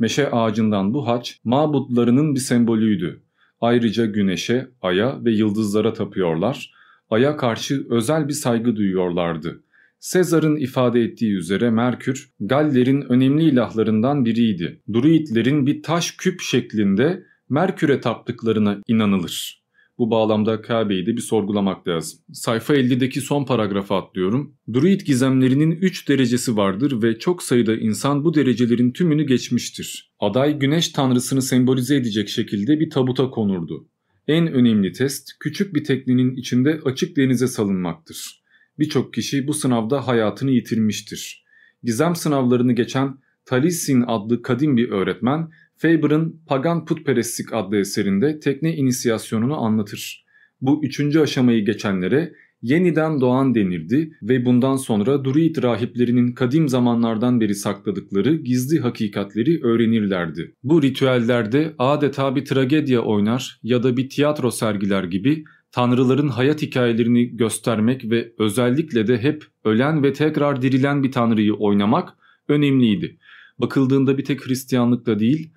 [0.00, 3.22] Meşe ağacından bu haç mabutlarının bir sembolüydü.
[3.60, 6.72] Ayrıca güneşe, aya ve yıldızlara tapıyorlar.
[7.10, 9.62] Aya karşı özel bir saygı duyuyorlardı.
[9.98, 14.82] Sezar'ın ifade ettiği üzere Merkür, Galler'in önemli ilahlarından biriydi.
[14.92, 19.59] Druidlerin bir taş küp şeklinde Merkür'e taptıklarına inanılır.
[20.00, 22.18] Bu bağlamda Kabe'yi de bir sorgulamak lazım.
[22.32, 24.56] Sayfa 50'deki son paragrafa atlıyorum.
[24.74, 30.12] Druid gizemlerinin 3 derecesi vardır ve çok sayıda insan bu derecelerin tümünü geçmiştir.
[30.20, 33.88] Aday güneş tanrısını sembolize edecek şekilde bir tabuta konurdu.
[34.28, 38.42] En önemli test küçük bir teknenin içinde açık denize salınmaktır.
[38.78, 41.44] Birçok kişi bu sınavda hayatını yitirmiştir.
[41.82, 45.50] Gizem sınavlarını geçen Talisin adlı kadim bir öğretmen
[45.82, 50.24] Faber'ın Pagan Putperestlik adlı eserinde tekne inisiyasyonunu anlatır.
[50.60, 57.54] Bu üçüncü aşamayı geçenlere yeniden doğan denirdi ve bundan sonra Druid rahiplerinin kadim zamanlardan beri
[57.54, 60.54] sakladıkları gizli hakikatleri öğrenirlerdi.
[60.62, 67.36] Bu ritüellerde adeta bir tragedya oynar ya da bir tiyatro sergiler gibi tanrıların hayat hikayelerini
[67.36, 72.08] göstermek ve özellikle de hep ölen ve tekrar dirilen bir tanrıyı oynamak
[72.48, 73.18] önemliydi.
[73.58, 75.50] Bakıldığında bir tek Hristiyanlıkla değil,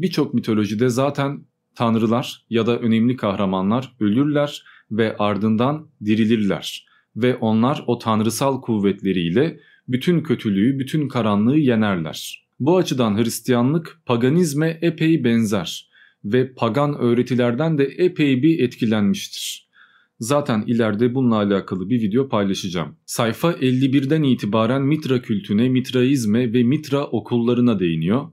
[0.00, 6.86] Birçok mitolojide zaten tanrılar ya da önemli kahramanlar ölürler ve ardından dirilirler
[7.16, 12.46] ve onlar o tanrısal kuvvetleriyle bütün kötülüğü, bütün karanlığı yenerler.
[12.60, 15.90] Bu açıdan Hristiyanlık paganizme epey benzer
[16.24, 19.70] ve pagan öğretilerden de epey bir etkilenmiştir.
[20.18, 22.96] Zaten ileride bununla alakalı bir video paylaşacağım.
[23.06, 28.28] Sayfa 51'den itibaren Mitra kültüne, Mitraizme ve Mitra okullarına değiniyor.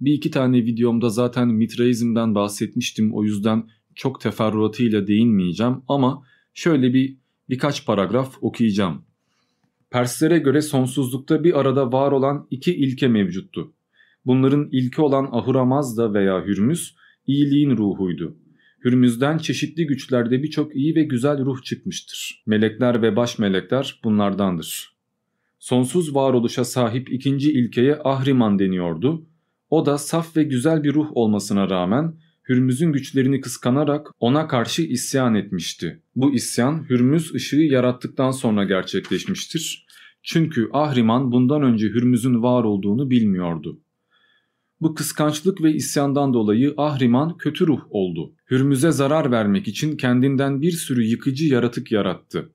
[0.00, 6.22] Bir iki tane videomda zaten Mitraizm'den bahsetmiştim o yüzden çok teferruatıyla değinmeyeceğim ama
[6.54, 7.16] şöyle bir
[7.48, 9.02] birkaç paragraf okuyacağım.
[9.90, 13.72] Perslere göre sonsuzlukta bir arada var olan iki ilke mevcuttu.
[14.26, 18.36] Bunların ilki olan Ahura Mazda veya Hürmüz iyiliğin ruhuydu.
[18.84, 22.42] Hürmüz'den çeşitli güçlerde birçok iyi ve güzel ruh çıkmıştır.
[22.46, 24.96] Melekler ve baş melekler bunlardandır.
[25.58, 29.26] Sonsuz varoluşa sahip ikinci ilkeye Ahriman deniyordu.
[29.70, 32.14] O da saf ve güzel bir ruh olmasına rağmen
[32.48, 36.02] Hürmüz'ün güçlerini kıskanarak ona karşı isyan etmişti.
[36.16, 39.86] Bu isyan Hürmüz ışığı yarattıktan sonra gerçekleşmiştir.
[40.22, 43.80] Çünkü Ahriman bundan önce Hürmüz'ün var olduğunu bilmiyordu.
[44.80, 48.32] Bu kıskançlık ve isyandan dolayı Ahriman kötü ruh oldu.
[48.50, 52.52] Hürmüz'e zarar vermek için kendinden bir sürü yıkıcı yaratık yarattı.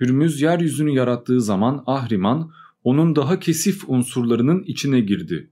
[0.00, 2.50] Hürmüz yeryüzünü yarattığı zaman Ahriman
[2.84, 5.50] onun daha kesif unsurlarının içine girdi.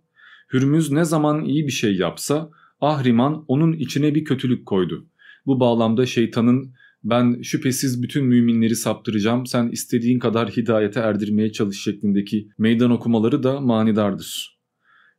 [0.52, 5.06] Hürmüz ne zaman iyi bir şey yapsa Ahriman onun içine bir kötülük koydu.
[5.46, 12.48] Bu bağlamda şeytanın ben şüphesiz bütün müminleri saptıracağım sen istediğin kadar hidayete erdirmeye çalış şeklindeki
[12.58, 14.58] meydan okumaları da manidardır.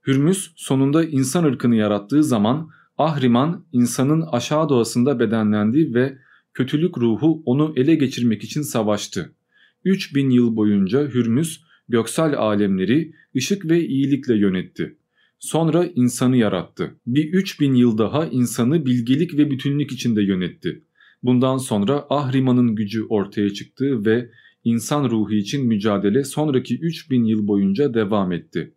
[0.07, 6.17] Hürmüz sonunda insan ırkını yarattığı zaman Ahriman insanın aşağı doğasında bedenlendi ve
[6.53, 9.35] kötülük ruhu onu ele geçirmek için savaştı.
[9.83, 14.96] 3000 yıl boyunca Hürmüz göksel alemleri ışık ve iyilikle yönetti.
[15.39, 16.95] Sonra insanı yarattı.
[17.08, 20.84] Bir 3000 yıl daha insanı bilgelik ve bütünlük içinde yönetti.
[21.23, 24.30] Bundan sonra Ahriman'ın gücü ortaya çıktı ve
[24.63, 28.73] insan ruhu için mücadele sonraki 3000 yıl boyunca devam etti.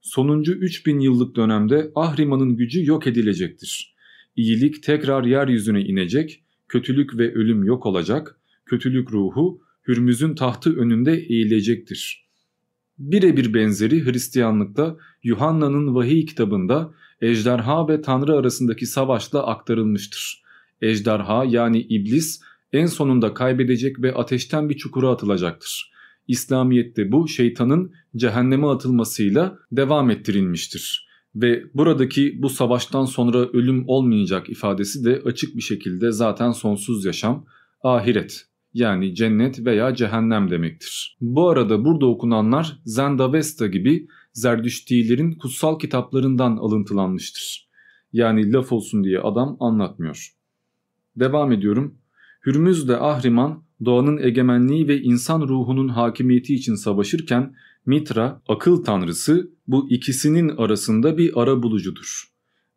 [0.00, 3.94] Sonuncu 3000 yıllık dönemde Ahriman'ın gücü yok edilecektir.
[4.36, 12.25] İyilik tekrar yeryüzüne inecek, kötülük ve ölüm yok olacak, kötülük ruhu Hürmüz'ün tahtı önünde eğilecektir.''
[12.98, 20.42] Birebir benzeri Hristiyanlıkta Yuhanna'nın vahiy kitabında ejderha ve tanrı arasındaki savaşla aktarılmıştır.
[20.82, 22.40] Ejderha yani iblis
[22.72, 25.92] en sonunda kaybedecek ve ateşten bir çukura atılacaktır.
[26.28, 31.06] İslamiyet'te bu şeytanın cehenneme atılmasıyla devam ettirilmiştir.
[31.34, 37.46] Ve buradaki bu savaştan sonra ölüm olmayacak ifadesi de açık bir şekilde zaten sonsuz yaşam,
[37.82, 38.46] ahiret
[38.76, 41.16] yani cennet veya cehennem demektir.
[41.20, 47.68] Bu arada burada okunanlar Zendavesta gibi Zerdüştilerin kutsal kitaplarından alıntılanmıştır.
[48.12, 50.32] Yani laf olsun diye adam anlatmıyor.
[51.16, 51.94] Devam ediyorum.
[52.46, 57.54] Hürmüz de Ahriman doğanın egemenliği ve insan ruhunun hakimiyeti için savaşırken
[57.86, 62.24] Mitra, akıl tanrısı bu ikisinin arasında bir ara bulucudur.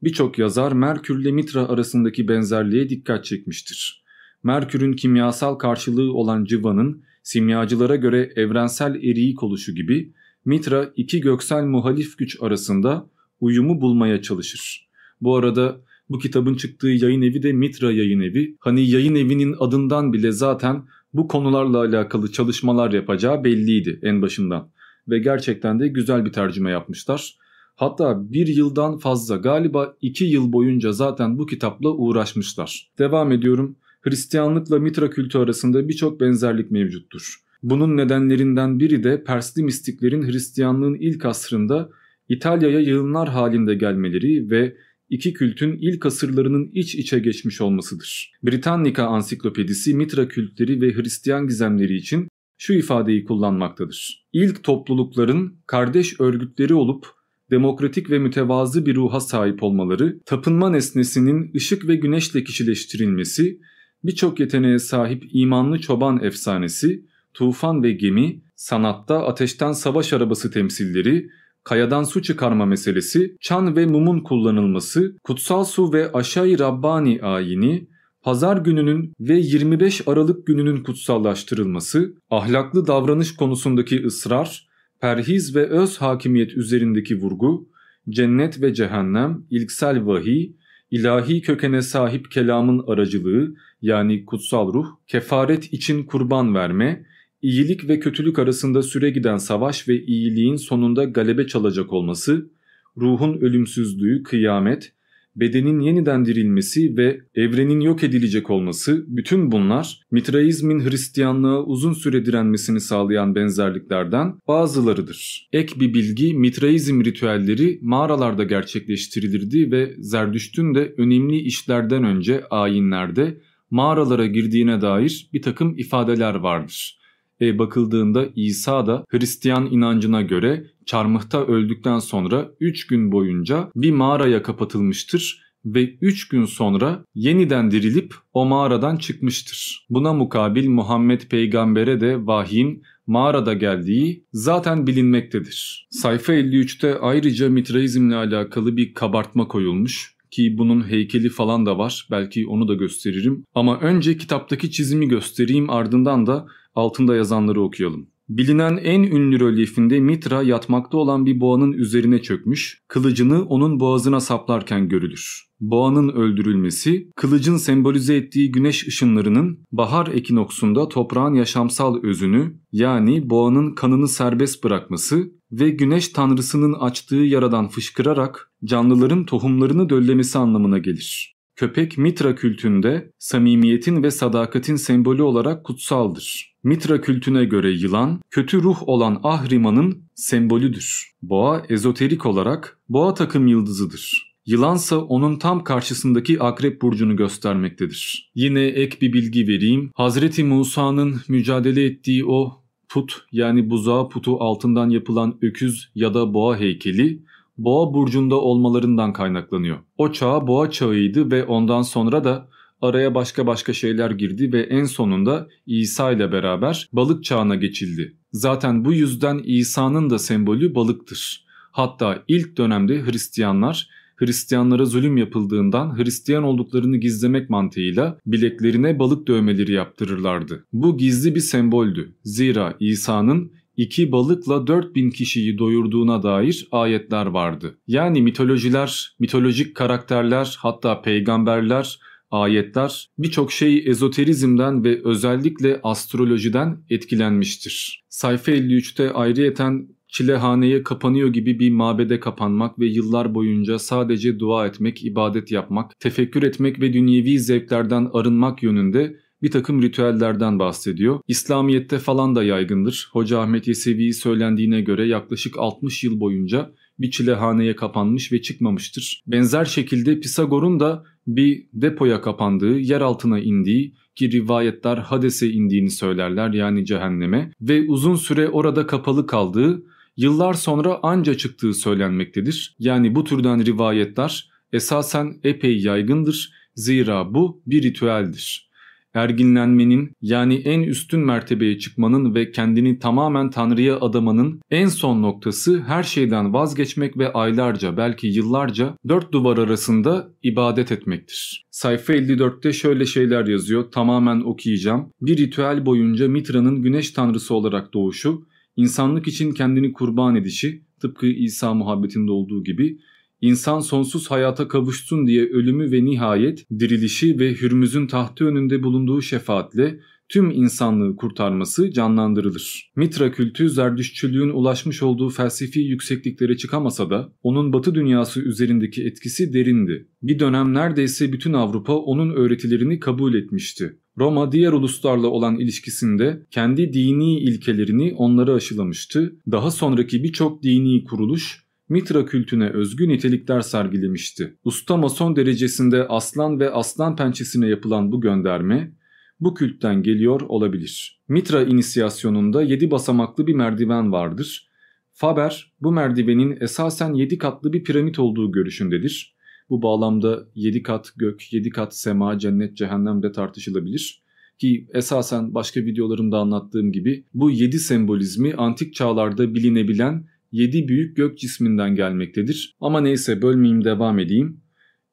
[0.04, 4.04] Birçok yazar Merkür ile Mitra arasındaki benzerliğe dikkat çekmiştir.
[4.44, 10.14] Merkür'ün kimyasal karşılığı olan Cıva'nın simyacılara göre evrensel eriyik oluşu gibi
[10.46, 13.10] Mitra iki göksel muhalif güç arasında
[13.40, 14.90] uyumu bulmaya çalışır.
[15.22, 18.58] Bu arada bu kitabın çıktığı yayın evi de Mitra Yayın Evi.
[18.60, 20.84] Hani yayın evinin adından bile zaten
[21.14, 24.70] bu konularla alakalı çalışmalar yapacağı belliydi en başından.
[25.08, 27.38] Ve gerçekten de güzel bir tercüme yapmışlar.
[27.76, 32.92] Hatta bir yıldan fazla galiba iki yıl boyunca zaten bu kitapla uğraşmışlar.
[33.00, 33.76] Devam ediyorum.
[34.02, 37.36] Hristiyanlıkla Mitra kültü arasında birçok benzerlik mevcuttur.
[37.64, 41.90] Bunun nedenlerinden biri de Persli mistiklerin Hristiyanlığın ilk asrında
[42.30, 44.76] İtalya'ya yığınlar halinde gelmeleri ve
[45.10, 48.32] iki kültün ilk asırlarının iç içe geçmiş olmasıdır.
[48.44, 52.28] Britannica Ansiklopedisi Mitra kültleri ve Hristiyan gizemleri için
[52.58, 54.28] şu ifadeyi kullanmaktadır.
[54.34, 57.06] İlk toplulukların kardeş örgütleri olup
[57.52, 63.60] demokratik ve mütevazı bir ruha sahip olmaları, tapınma nesnesinin ışık ve güneşle kişileştirilmesi,
[64.04, 71.30] birçok yeteneğe sahip imanlı çoban efsanesi, tufan ve gemi, sanatta ateşten savaş arabası temsilleri,
[71.64, 77.88] kayadan su çıkarma meselesi, çan ve mumun kullanılması, kutsal su ve aşağı Rabbani ayini,
[78.22, 84.70] pazar gününün ve 25 Aralık gününün kutsallaştırılması, ahlaklı davranış konusundaki ısrar,
[85.02, 87.70] perhiz ve öz hakimiyet üzerindeki vurgu,
[88.10, 90.52] cennet ve cehennem, ilksel vahiy,
[90.92, 97.06] ilahi kökene sahip kelamın aracılığı yani kutsal ruh, kefaret için kurban verme,
[97.42, 102.50] iyilik ve kötülük arasında süre giden savaş ve iyiliğin sonunda galebe çalacak olması,
[102.98, 104.94] ruhun ölümsüzlüğü, kıyamet,
[105.40, 112.80] bedenin yeniden dirilmesi ve evrenin yok edilecek olması bütün bunlar Mitraizmin Hristiyanlığa uzun süre direnmesini
[112.80, 115.50] sağlayan benzerliklerden bazılarıdır.
[115.54, 124.26] Ek bir bilgi Mitraizm ritüelleri mağaralarda gerçekleştirilirdi ve Zerdüşt'ün de önemli işlerden önce ayinlerde mağaralara
[124.26, 126.99] girdiğine dair bir takım ifadeler vardır
[127.42, 134.44] e, bakıldığında İsa da Hristiyan inancına göre çarmıhta öldükten sonra 3 gün boyunca bir mağaraya
[134.44, 139.88] kapatılmıştır ve 3 gün sonra yeniden dirilip o mağaradan çıkmıştır.
[139.90, 145.88] Buna mukabil Muhammed peygambere de vahyin mağarada geldiği zaten bilinmektedir.
[145.92, 152.08] Sayfa 53'te ayrıca Mitraizmle alakalı bir kabartma koyulmuş ki bunun heykeli falan da var.
[152.12, 153.46] Belki onu da gösteririm.
[153.56, 158.08] Ama önce kitaptaki çizimi göstereyim ardından da altında yazanları okuyalım.
[158.30, 164.90] Bilinen en ünlü rölyefinde Mitra yatmakta olan bir boğanın üzerine çökmüş, kılıcını onun boğazına saplarken
[164.90, 165.50] görülür.
[165.60, 174.08] Boğanın öldürülmesi, kılıcın sembolize ettiği güneş ışınlarının bahar ekinoksunda toprağın yaşamsal özünü yani boğanın kanını
[174.08, 181.36] serbest bırakması ve güneş tanrısının açtığı yaradan fışkırarak canlıların tohumlarını döllemesi anlamına gelir.
[181.56, 186.49] Köpek Mitra kültünde samimiyetin ve sadakatin sembolü olarak kutsaldır.
[186.64, 191.12] Mitra kültüne göre yılan, kötü ruh olan Ahriman'ın sembolüdür.
[191.22, 194.36] Boğa ezoterik olarak boğa takım yıldızıdır.
[194.46, 198.32] Yılansa onun tam karşısındaki akrep burcunu göstermektedir.
[198.36, 199.92] Yine ek bir bilgi vereyim.
[199.96, 206.58] Hazreti Musa'nın mücadele ettiği o put yani buzağı putu altından yapılan öküz ya da boğa
[206.58, 207.24] heykeli
[207.58, 209.78] boğa burcunda olmalarından kaynaklanıyor.
[209.98, 212.50] O çağ boğa çağıydı ve ondan sonra da
[212.82, 218.18] araya başka başka şeyler girdi ve en sonunda İsa ile beraber balık çağına geçildi.
[218.32, 221.46] Zaten bu yüzden İsa'nın da sembolü balıktır.
[221.72, 230.66] Hatta ilk dönemde Hristiyanlar Hristiyanlara zulüm yapıldığından Hristiyan olduklarını gizlemek mantığıyla bileklerine balık dövmeleri yaptırırlardı.
[230.74, 232.16] Bu gizli bir semboldü.
[232.24, 237.78] Zira İsa'nın iki balıkla 4000 kişiyi doyurduğuna dair ayetler vardı.
[237.88, 242.00] Yani mitolojiler, mitolojik karakterler hatta peygamberler,
[242.32, 248.04] ayetler birçok şey ezoterizmden ve özellikle astrolojiden etkilenmiştir.
[248.10, 255.06] Sayfa 53'te ayrıyeten çilehaneye kapanıyor gibi bir mabede kapanmak ve yıllar boyunca sadece dua etmek,
[255.06, 261.20] ibadet yapmak, tefekkür etmek ve dünyevi zevklerden arınmak yönünde bir takım ritüellerden bahsediyor.
[261.28, 263.10] İslamiyet'te falan da yaygındır.
[263.12, 269.24] Hoca Ahmet Yesevi söylendiğine göre yaklaşık 60 yıl boyunca bir çilehaneye kapanmış ve çıkmamıştır.
[269.28, 276.54] Benzer şekilde Pisagor'un da bir depoya kapandığı, yer altına indiği ki rivayetler Hades'e indiğini söylerler
[276.54, 279.84] yani cehenneme ve uzun süre orada kapalı kaldığı,
[280.18, 282.76] yıllar sonra anca çıktığı söylenmektedir.
[282.80, 286.54] Yani bu türden rivayetler esasen epey yaygındır.
[286.76, 288.69] Zira bu bir ritüeldir
[289.14, 296.04] erginlenmenin yani en üstün mertebeye çıkmanın ve kendini tamamen Tanrı'ya adamanın en son noktası her
[296.04, 301.66] şeyden vazgeçmek ve aylarca belki yıllarca dört duvar arasında ibadet etmektir.
[301.72, 305.14] Sayfa 54'te şöyle şeyler yazıyor tamamen okuyacağım.
[305.22, 308.46] Bir ritüel boyunca Mitra'nın güneş tanrısı olarak doğuşu,
[308.76, 313.00] insanlık için kendini kurban edişi tıpkı İsa muhabbetinde olduğu gibi
[313.42, 320.00] İnsan sonsuz hayata kavuşsun diye ölümü ve nihayet dirilişi ve Hürmüz'ün tahtı önünde bulunduğu şefaatle
[320.30, 322.92] tüm insanlığı kurtarması canlandırılır.
[322.96, 330.08] Mitra kültü Zerdüştçülüğün ulaşmış olduğu felsefi yüksekliklere çıkamasa da onun batı dünyası üzerindeki etkisi derindi.
[330.22, 334.00] Bir dönem neredeyse bütün Avrupa onun öğretilerini kabul etmişti.
[334.18, 339.36] Roma diğer uluslarla olan ilişkisinde kendi dini ilkelerini onlara aşılamıştı.
[339.52, 344.58] Daha sonraki birçok dini kuruluş Mitra kültüne özgü nitelikler sergilemişti.
[344.64, 348.94] Usta mason derecesinde aslan ve aslan pençesine yapılan bu gönderme
[349.40, 351.22] bu kültten geliyor olabilir.
[351.28, 354.70] Mitra inisiyasyonunda 7 basamaklı bir merdiven vardır.
[355.14, 359.36] Faber bu merdivenin esasen 7 katlı bir piramit olduğu görüşündedir.
[359.70, 364.24] Bu bağlamda 7 kat gök, 7 kat sema, cennet, cehennem de tartışılabilir.
[364.58, 371.38] Ki esasen başka videolarımda anlattığım gibi bu 7 sembolizmi antik çağlarda bilinebilen 7 büyük gök
[371.38, 372.76] cisminden gelmektedir.
[372.80, 374.62] Ama neyse bölmeyeyim devam edeyim.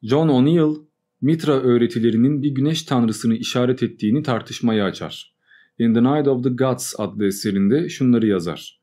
[0.02, 0.74] John O'Neill
[1.20, 5.34] Mitra öğretilerinin bir güneş tanrısını işaret ettiğini tartışmaya açar.
[5.78, 8.80] In the Night of the Gods adlı eserinde şunları yazar.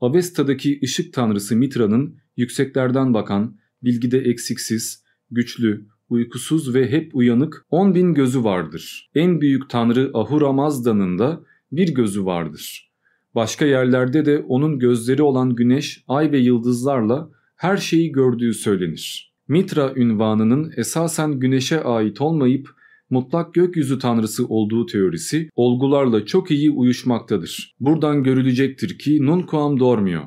[0.00, 8.14] Avesta'daki ışık tanrısı Mitra'nın yükseklerden bakan, bilgide eksiksiz, güçlü, uykusuz ve hep uyanık 10 bin
[8.14, 9.10] gözü vardır.
[9.14, 12.91] En büyük tanrı Ahura Mazda'nın da bir gözü vardır.
[13.34, 19.32] Başka yerlerde de onun gözleri olan güneş, ay ve yıldızlarla her şeyi gördüğü söylenir.
[19.48, 22.68] Mitra ünvanının esasen güneşe ait olmayıp
[23.10, 27.74] mutlak gökyüzü tanrısı olduğu teorisi olgularla çok iyi uyuşmaktadır.
[27.80, 30.20] Buradan görülecektir ki nunquam dormio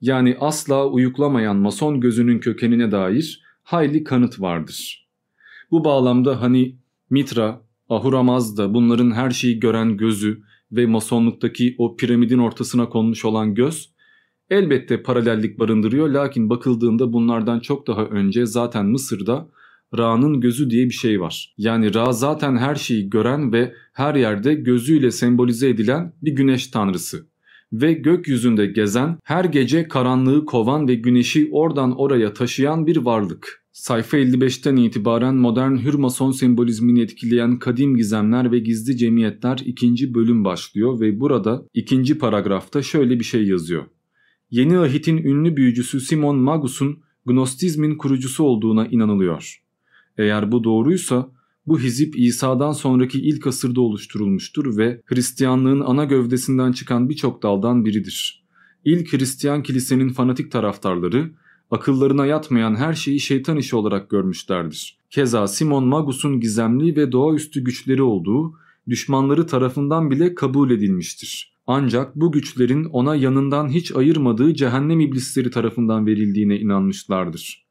[0.00, 5.08] yani asla uyuklamayan mason gözünün kökenine dair hayli kanıt vardır.
[5.70, 6.76] Bu bağlamda hani
[7.10, 10.42] Mitra, Ahura Mazda bunların her şeyi gören gözü
[10.72, 13.92] ve masonluktaki o piramidin ortasına konmuş olan göz
[14.52, 19.48] elbette paralellik barındırıyor lakin bakıldığında bunlardan çok daha önce zaten Mısır'da
[19.98, 21.54] Ra'nın gözü diye bir şey var.
[21.58, 27.26] Yani Ra zaten her şeyi gören ve her yerde gözüyle sembolize edilen bir güneş tanrısı.
[27.72, 33.61] Ve gökyüzünde gezen, her gece karanlığı kovan ve güneşi oradan oraya taşıyan bir varlık.
[33.72, 41.00] Sayfa 55'ten itibaren modern hürmason sembolizmini etkileyen kadim gizemler ve gizli cemiyetler ikinci bölüm başlıyor
[41.00, 43.84] ve burada ikinci paragrafta şöyle bir şey yazıyor.
[44.50, 49.62] Yeni Ahit'in ünlü büyücüsü Simon Magus'un Gnostizmin kurucusu olduğuna inanılıyor.
[50.18, 51.32] Eğer bu doğruysa
[51.66, 58.44] bu hizip İsa'dan sonraki ilk asırda oluşturulmuştur ve Hristiyanlığın ana gövdesinden çıkan birçok daldan biridir.
[58.84, 61.30] İlk Hristiyan kilisenin fanatik taraftarları
[61.72, 64.98] akıllarına yatmayan her şeyi şeytan işi olarak görmüşlerdir.
[65.10, 68.54] Keza Simon Magus'un gizemli ve doğaüstü güçleri olduğu
[68.88, 71.52] düşmanları tarafından bile kabul edilmiştir.
[71.66, 77.66] Ancak bu güçlerin ona yanından hiç ayırmadığı cehennem iblisleri tarafından verildiğine inanmışlardır.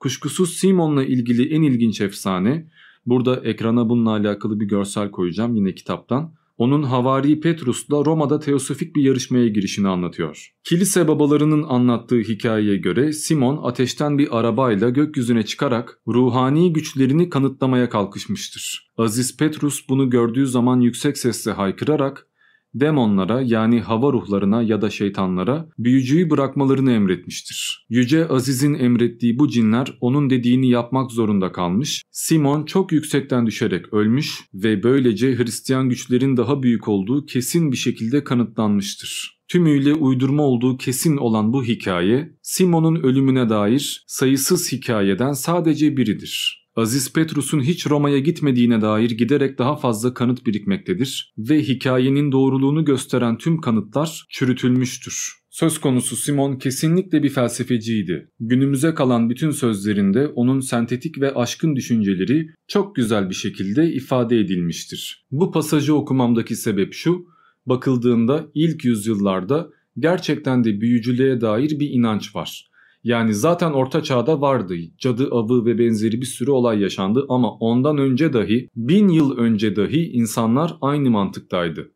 [0.00, 2.70] Kuşkusuz Simon'la ilgili en ilginç efsane,
[3.06, 6.34] burada ekrana bununla alakalı bir görsel koyacağım yine kitaptan.
[6.56, 10.50] Onun Havari Petrus'la Roma'da teosofik bir yarışmaya girişini anlatıyor.
[10.64, 18.92] Kilise babalarının anlattığı hikayeye göre Simon ateşten bir arabayla gökyüzüne çıkarak ruhani güçlerini kanıtlamaya kalkışmıştır.
[18.98, 22.26] Aziz Petrus bunu gördüğü zaman yüksek sesle haykırarak
[22.74, 27.86] demonlara yani hava ruhlarına ya da şeytanlara büyücüyü bırakmalarını emretmiştir.
[27.88, 32.02] Yüce Aziz'in emrettiği bu cinler onun dediğini yapmak zorunda kalmış.
[32.10, 38.24] Simon çok yüksekten düşerek ölmüş ve böylece Hristiyan güçlerin daha büyük olduğu kesin bir şekilde
[38.24, 39.34] kanıtlanmıştır.
[39.48, 46.63] Tümüyle uydurma olduğu kesin olan bu hikaye, Simon'un ölümüne dair sayısız hikayeden sadece biridir.
[46.76, 53.38] Aziz Petrus'un hiç Roma'ya gitmediğine dair giderek daha fazla kanıt birikmektedir ve hikayenin doğruluğunu gösteren
[53.38, 55.32] tüm kanıtlar çürütülmüştür.
[55.50, 58.30] Söz konusu Simon kesinlikle bir felsefeciydi.
[58.40, 65.26] Günümüze kalan bütün sözlerinde onun sentetik ve aşkın düşünceleri çok güzel bir şekilde ifade edilmiştir.
[65.30, 67.26] Bu pasajı okumamdaki sebep şu,
[67.66, 72.73] bakıldığında ilk yüzyıllarda gerçekten de büyücülüğe dair bir inanç var.
[73.04, 74.74] Yani zaten orta çağda vardı.
[74.98, 79.76] Cadı avı ve benzeri bir sürü olay yaşandı ama ondan önce dahi bin yıl önce
[79.76, 81.92] dahi insanlar aynı mantıktaydı.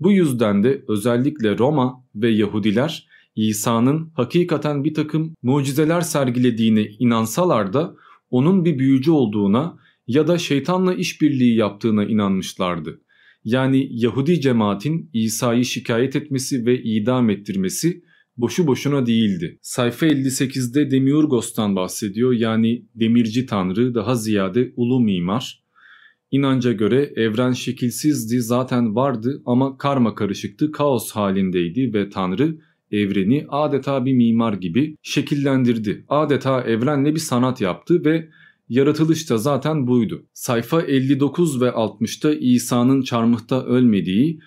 [0.00, 7.94] Bu yüzden de özellikle Roma ve Yahudiler İsa'nın hakikaten bir takım mucizeler sergilediğine inansalar da
[8.30, 13.00] onun bir büyücü olduğuna ya da şeytanla işbirliği yaptığına inanmışlardı.
[13.44, 18.02] Yani Yahudi cemaatin İsa'yı şikayet etmesi ve idam ettirmesi
[18.42, 19.58] boşu boşuna değildi.
[19.62, 25.62] Sayfa 58'de Demiurgos'tan bahsediyor yani demirci tanrı daha ziyade ulu mimar.
[26.30, 32.58] İnanca göre evren şekilsizdi zaten vardı ama karma karışıktı kaos halindeydi ve tanrı
[32.90, 36.04] evreni adeta bir mimar gibi şekillendirdi.
[36.08, 38.28] Adeta evrenle bir sanat yaptı ve
[38.68, 40.26] yaratılış da zaten buydu.
[40.32, 44.40] Sayfa 59 ve 60'ta İsa'nın çarmıhta ölmediği,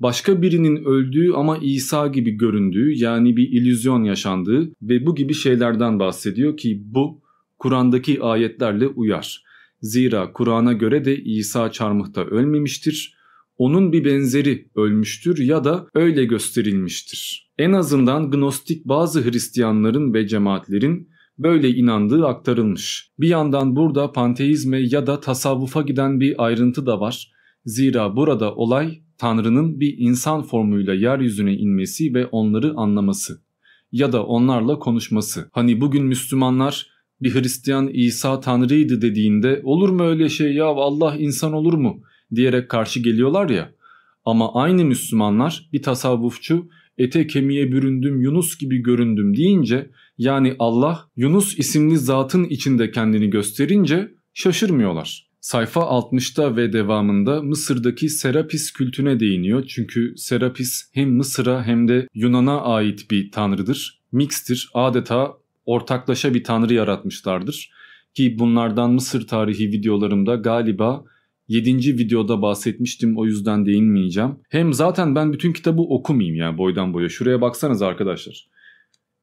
[0.00, 5.98] başka birinin öldüğü ama İsa gibi göründüğü yani bir illüzyon yaşandığı ve bu gibi şeylerden
[5.98, 7.20] bahsediyor ki bu
[7.58, 9.44] Kur'an'daki ayetlerle uyar.
[9.82, 13.14] Zira Kur'an'a göre de İsa çarmıhta ölmemiştir.
[13.58, 17.50] Onun bir benzeri ölmüştür ya da öyle gösterilmiştir.
[17.58, 23.10] En azından gnostik bazı Hristiyanların ve cemaatlerin böyle inandığı aktarılmış.
[23.18, 27.32] Bir yandan burada panteizme ya da tasavvufa giden bir ayrıntı da var.
[27.64, 33.40] Zira burada olay Tanrı'nın bir insan formuyla yeryüzüne inmesi ve onları anlaması
[33.92, 35.50] ya da onlarla konuşması.
[35.52, 36.86] Hani bugün Müslümanlar
[37.22, 42.00] bir Hristiyan İsa Tanrı'ydı dediğinde olur mu öyle şey ya Allah insan olur mu
[42.34, 43.72] diyerek karşı geliyorlar ya.
[44.24, 46.68] Ama aynı Müslümanlar bir tasavvufçu
[46.98, 54.14] ete kemiğe büründüm Yunus gibi göründüm deyince yani Allah Yunus isimli zatın içinde kendini gösterince
[54.34, 55.29] şaşırmıyorlar.
[55.40, 59.64] Sayfa 60'ta ve devamında Mısır'daki Serapis kültüne değiniyor.
[59.66, 64.00] Çünkü Serapis hem Mısır'a hem de Yunan'a ait bir tanrıdır.
[64.12, 65.32] Mixtir, adeta
[65.66, 67.70] ortaklaşa bir tanrı yaratmışlardır.
[68.14, 71.04] Ki bunlardan Mısır tarihi videolarımda galiba
[71.48, 71.98] 7.
[71.98, 74.36] videoda bahsetmiştim o yüzden değinmeyeceğim.
[74.48, 77.08] Hem zaten ben bütün kitabı okumayayım yani boydan boya.
[77.08, 78.48] Şuraya baksanız arkadaşlar.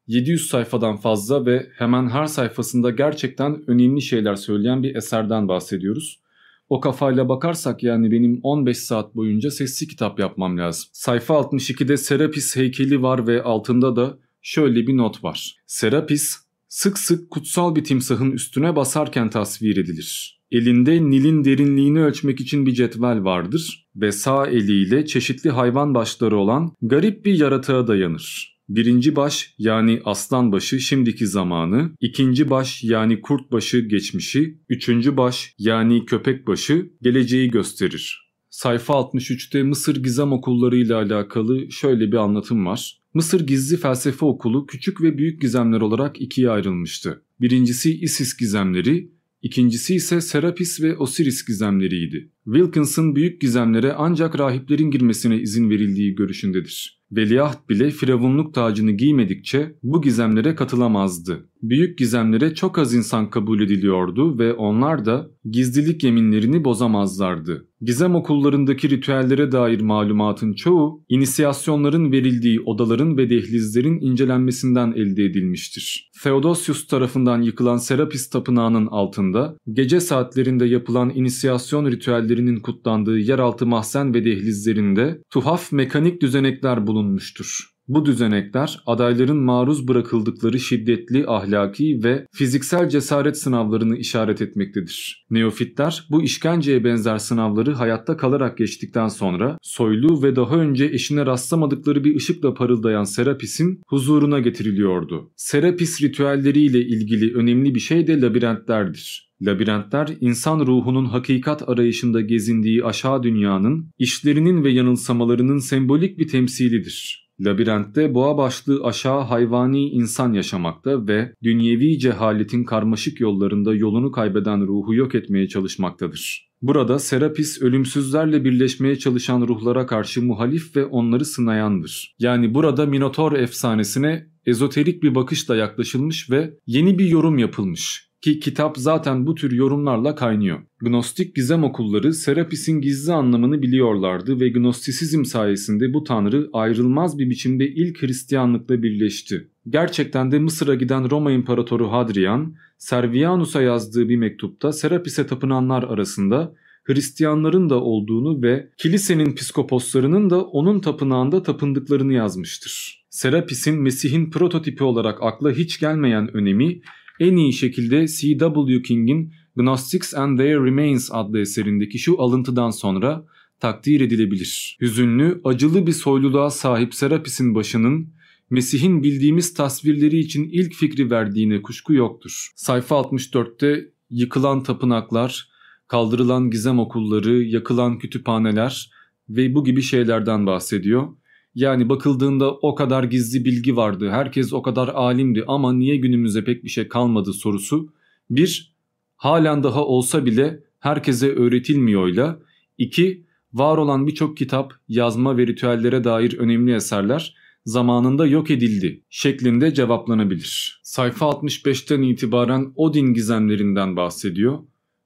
[0.07, 6.21] 700 sayfadan fazla ve hemen her sayfasında gerçekten önemli şeyler söyleyen bir eserden bahsediyoruz.
[6.69, 10.89] O kafayla bakarsak yani benim 15 saat boyunca sesli kitap yapmam lazım.
[10.93, 15.55] Sayfa 62'de Serapis heykeli var ve altında da şöyle bir not var.
[15.67, 16.35] Serapis
[16.67, 20.41] sık sık kutsal bir timsahın üstüne basarken tasvir edilir.
[20.51, 26.71] Elinde Nil'in derinliğini ölçmek için bir cetvel vardır ve sağ eliyle çeşitli hayvan başları olan
[26.81, 28.56] garip bir yaratığa dayanır.
[28.69, 35.53] Birinci baş yani aslan başı şimdiki zamanı, ikinci baş yani kurt başı geçmişi, üçüncü baş
[35.57, 38.27] yani köpek başı geleceği gösterir.
[38.49, 43.01] Sayfa 63'te Mısır Gizem Okulları ile alakalı şöyle bir anlatım var.
[43.13, 47.23] Mısır Gizli Felsefe Okulu küçük ve büyük gizemler olarak ikiye ayrılmıştı.
[47.41, 49.11] Birincisi Isis gizemleri,
[49.41, 52.31] ikincisi ise Serapis ve Osiris gizemleriydi.
[52.45, 56.96] Wilkinson büyük gizemlere ancak rahiplerin girmesine izin verildiği görüşündedir.
[57.11, 61.49] Veliaht bile firavunluk tacını giymedikçe bu gizemlere katılamazdı.
[61.61, 67.67] Büyük gizemlere çok az insan kabul ediliyordu ve onlar da gizlilik yeminlerini bozamazlardı.
[67.81, 76.11] Gizem okullarındaki ritüellere dair malumatın çoğu, inisiyasyonların verildiği odaların ve dehlizlerin incelenmesinden elde edilmiştir.
[76.23, 84.25] Theodosius tarafından yıkılan Serapis tapınağının altında, gece saatlerinde yapılan inisiyasyon ritüellerinin kutlandığı yeraltı mahzen ve
[84.25, 87.76] dehlizlerinde tuhaf mekanik düzenekler bulunmuştur.
[87.87, 95.25] Bu düzenekler adayların maruz bırakıldıkları şiddetli ahlaki ve fiziksel cesaret sınavlarını işaret etmektedir.
[95.29, 102.03] Neofitler bu işkenceye benzer sınavları hayatta kalarak geçtikten sonra soylu ve daha önce eşine rastlamadıkları
[102.03, 105.31] bir ışıkla parıldayan Serapis'in huzuruna getiriliyordu.
[105.35, 109.27] Serapis ritüelleriyle ilgili önemli bir şey de labirentlerdir.
[109.41, 117.26] Labirentler insan ruhunun hakikat arayışında gezindiği aşağı dünyanın, işlerinin ve yanılsamalarının sembolik bir temsilidir.
[117.39, 124.93] Labirentte boğa başlı aşağı hayvani insan yaşamakta ve dünyevi cehaletin karmaşık yollarında yolunu kaybeden ruhu
[124.93, 126.47] yok etmeye çalışmaktadır.
[126.61, 132.15] Burada Serapis ölümsüzlerle birleşmeye çalışan ruhlara karşı muhalif ve onları sınayandır.
[132.19, 138.07] Yani burada Minotor efsanesine ezoterik bir bakışla yaklaşılmış ve yeni bir yorum yapılmış.
[138.21, 140.59] Ki kitap zaten bu tür yorumlarla kaynıyor.
[140.81, 147.67] Gnostik gizem okulları Serapis'in gizli anlamını biliyorlardı ve Gnostisizm sayesinde bu tanrı ayrılmaz bir biçimde
[147.67, 149.47] ilk Hristiyanlıkla birleşti.
[149.69, 156.53] Gerçekten de Mısır'a giden Roma İmparatoru Hadrian, Servianus'a yazdığı bir mektupta Serapis'e tapınanlar arasında
[156.87, 163.03] Hristiyanların da olduğunu ve kilisenin piskoposlarının da onun tapınağında tapındıklarını yazmıştır.
[163.09, 166.81] Serapis'in Mesih'in prototipi olarak akla hiç gelmeyen önemi
[167.19, 168.81] en iyi şekilde C.W.
[168.81, 173.25] King'in Gnostics and Their Remains adlı eserindeki şu alıntıdan sonra
[173.59, 174.77] takdir edilebilir.
[174.81, 178.13] Hüzünlü, acılı bir soyluluğa sahip Serapis'in başının
[178.49, 182.51] Mesih'in bildiğimiz tasvirleri için ilk fikri verdiğine kuşku yoktur.
[182.55, 185.49] Sayfa 64'te yıkılan tapınaklar,
[185.87, 188.91] kaldırılan gizem okulları, yakılan kütüphaneler
[189.29, 191.07] ve bu gibi şeylerden bahsediyor.
[191.55, 196.63] Yani bakıldığında o kadar gizli bilgi vardı, herkes o kadar alimdi ama niye günümüzde pek
[196.63, 197.93] bir şey kalmadı sorusu.
[198.29, 198.75] Bir,
[199.15, 202.39] halen daha olsa bile herkese öğretilmiyorla.
[202.77, 207.35] İki, var olan birçok kitap, yazma ve ritüellere dair önemli eserler
[207.65, 210.81] zamanında yok edildi şeklinde cevaplanabilir.
[210.83, 214.59] Sayfa 65'ten itibaren Odin gizemlerinden bahsediyor.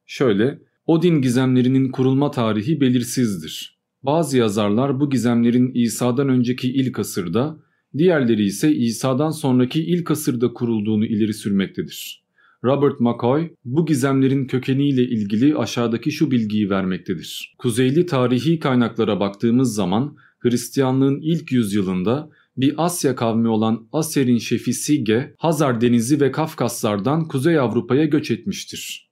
[0.05, 3.79] Şöyle, Odin gizemlerinin kurulma tarihi belirsizdir.
[4.03, 7.59] Bazı yazarlar bu gizemlerin İsa'dan önceki ilk asırda,
[7.97, 12.23] diğerleri ise İsa'dan sonraki ilk asırda kurulduğunu ileri sürmektedir.
[12.63, 17.55] Robert McCoy bu gizemlerin kökeniyle ilgili aşağıdaki şu bilgiyi vermektedir.
[17.57, 25.35] Kuzeyli tarihi kaynaklara baktığımız zaman Hristiyanlığın ilk yüzyılında bir Asya kavmi olan Aser'in şefi Sige,
[25.37, 29.10] Hazar Denizi ve Kafkaslardan Kuzey Avrupa'ya göç etmiştir.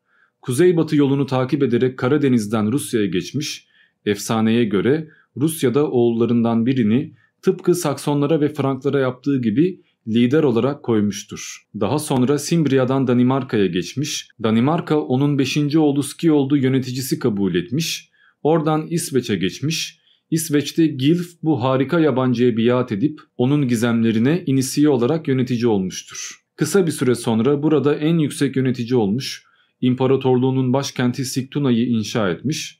[0.50, 3.68] Kuzeybatı yolunu takip ederek Karadeniz'den Rusya'ya geçmiş,
[4.06, 11.68] efsaneye göre Rusya'da oğullarından birini tıpkı Saksonlara ve Franklara yaptığı gibi lider olarak koymuştur.
[11.80, 15.76] Daha sonra Simbria'dan Danimarka'ya geçmiş, Danimarka onun 5.
[15.76, 18.10] oğlu Skiold'u yöneticisi kabul etmiş,
[18.44, 20.00] oradan İsveç'e geçmiş,
[20.32, 26.46] İsveç'te Gilf bu harika yabancıya biat edip onun gizemlerine inisiye olarak yönetici olmuştur.
[26.56, 29.49] Kısa bir süre sonra burada en yüksek yönetici olmuş,
[29.82, 32.80] imparatorluğunun başkenti Sigtuna'yı inşa etmiş,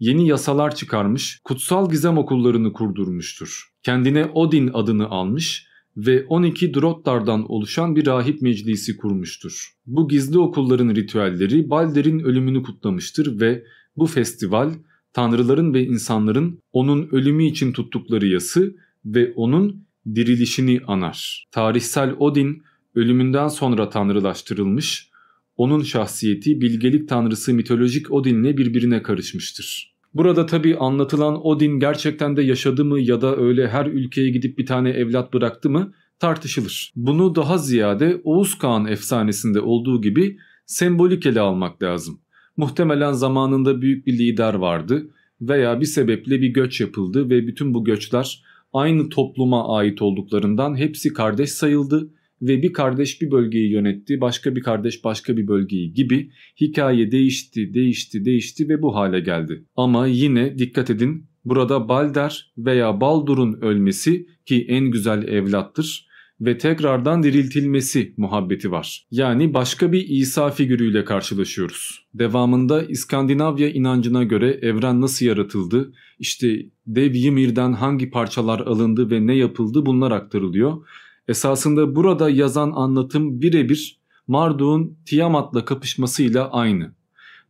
[0.00, 3.72] yeni yasalar çıkarmış, kutsal gizem okullarını kurdurmuştur.
[3.82, 5.66] Kendine Odin adını almış
[5.96, 9.72] ve 12 Drottar'dan oluşan bir rahip meclisi kurmuştur.
[9.86, 13.64] Bu gizli okulların ritüelleri Balder'in ölümünü kutlamıştır ve
[13.96, 14.74] bu festival
[15.12, 21.46] tanrıların ve insanların onun ölümü için tuttukları yası ve onun dirilişini anar.
[21.50, 22.62] Tarihsel Odin
[22.94, 25.10] ölümünden sonra tanrılaştırılmış,
[25.56, 29.96] onun şahsiyeti bilgelik tanrısı mitolojik Odin'le birbirine karışmıştır.
[30.14, 34.66] Burada tabi anlatılan Odin gerçekten de yaşadı mı ya da öyle her ülkeye gidip bir
[34.66, 36.92] tane evlat bıraktı mı tartışılır.
[36.96, 42.20] Bunu daha ziyade Oğuz Kağan efsanesinde olduğu gibi sembolik ele almak lazım.
[42.56, 47.84] Muhtemelen zamanında büyük bir lider vardı veya bir sebeple bir göç yapıldı ve bütün bu
[47.84, 48.42] göçler
[48.72, 52.10] aynı topluma ait olduklarından hepsi kardeş sayıldı
[52.42, 56.30] ve bir kardeş bir bölgeyi yönetti, başka bir kardeş başka bir bölgeyi gibi
[56.60, 59.64] hikaye değişti, değişti, değişti ve bu hale geldi.
[59.76, 66.06] Ama yine dikkat edin burada Balder veya Baldur'un ölmesi ki en güzel evlattır
[66.40, 69.06] ve tekrardan diriltilmesi muhabbeti var.
[69.10, 72.06] Yani başka bir İsa figürüyle karşılaşıyoruz.
[72.14, 79.34] Devamında İskandinavya inancına göre evren nasıl yaratıldı, işte dev Ymir'den hangi parçalar alındı ve ne
[79.36, 80.86] yapıldı bunlar aktarılıyor
[81.28, 86.94] Esasında burada yazan anlatım birebir Marduk'un Tiamat'la kapışmasıyla aynı.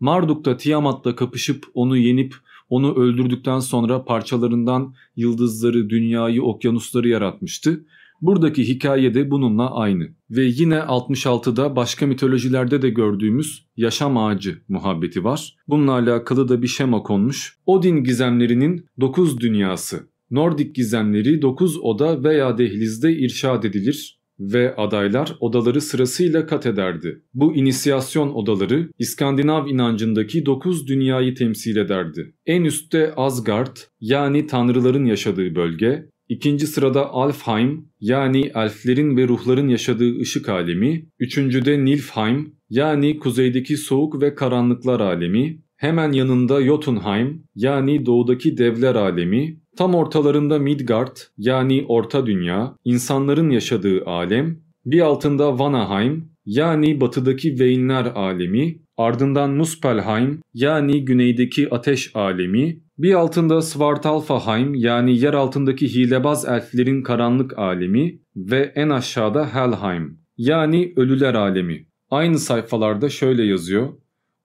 [0.00, 2.34] Marduk da Tiamat'la kapışıp onu yenip
[2.70, 7.84] onu öldürdükten sonra parçalarından yıldızları, dünyayı, okyanusları yaratmıştı.
[8.22, 10.08] Buradaki hikaye de bununla aynı.
[10.30, 15.56] Ve yine 66'da başka mitolojilerde de gördüğümüz yaşam ağacı muhabbeti var.
[15.68, 17.58] Bununla alakalı da bir şema konmuş.
[17.66, 25.80] Odin gizemlerinin 9 dünyası Nordik gizemleri 9 oda veya dehlizde irşad edilir ve adaylar odaları
[25.80, 27.22] sırasıyla kat ederdi.
[27.34, 32.34] Bu inisiyasyon odaları İskandinav inancındaki 9 dünyayı temsil ederdi.
[32.46, 40.20] En üstte Asgard yani tanrıların yaşadığı bölge, İkinci sırada Alfheim yani elflerin ve ruhların yaşadığı
[40.20, 48.58] ışık alemi, üçüncüde Nilfheim yani kuzeydeki soğuk ve karanlıklar alemi, hemen yanında Jotunheim yani doğudaki
[48.58, 57.00] devler alemi, Tam ortalarında Midgard yani Orta Dünya, insanların yaşadığı alem, bir altında Vanaheim yani
[57.00, 65.94] batıdaki Veinler alemi, ardından Muspelheim yani güneydeki ateş alemi, bir altında Svartalfaheim yani yer altındaki
[65.94, 71.86] hilebaz elflerin karanlık alemi ve en aşağıda Helheim yani ölüler alemi.
[72.10, 73.88] Aynı sayfalarda şöyle yazıyor.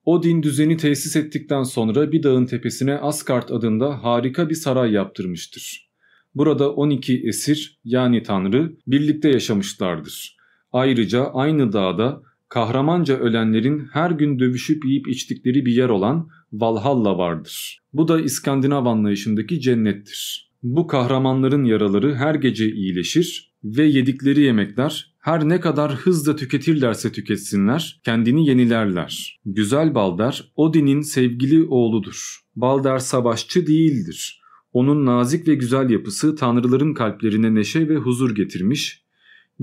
[0.04, 5.90] Odin düzeni tesis ettikten sonra bir dağın tepesine Asgard adında harika bir saray yaptırmıştır.
[6.34, 10.36] Burada 12 esir yani tanrı birlikte yaşamışlardır.
[10.72, 17.78] Ayrıca aynı dağda kahramanca ölenlerin her gün dövüşüp yiyip içtikleri bir yer olan Valhalla vardır.
[17.92, 20.50] Bu da İskandinav anlayışındaki cennettir.
[20.62, 28.00] Bu kahramanların yaraları her gece iyileşir ve yedikleri yemekler her ne kadar hızla tüketirlerse tüketsinler
[28.04, 29.40] kendini yenilerler.
[29.44, 32.38] Güzel Balder Odin'in sevgili oğludur.
[32.56, 34.42] Balder savaşçı değildir.
[34.72, 39.01] Onun nazik ve güzel yapısı tanrıların kalplerine neşe ve huzur getirmiş,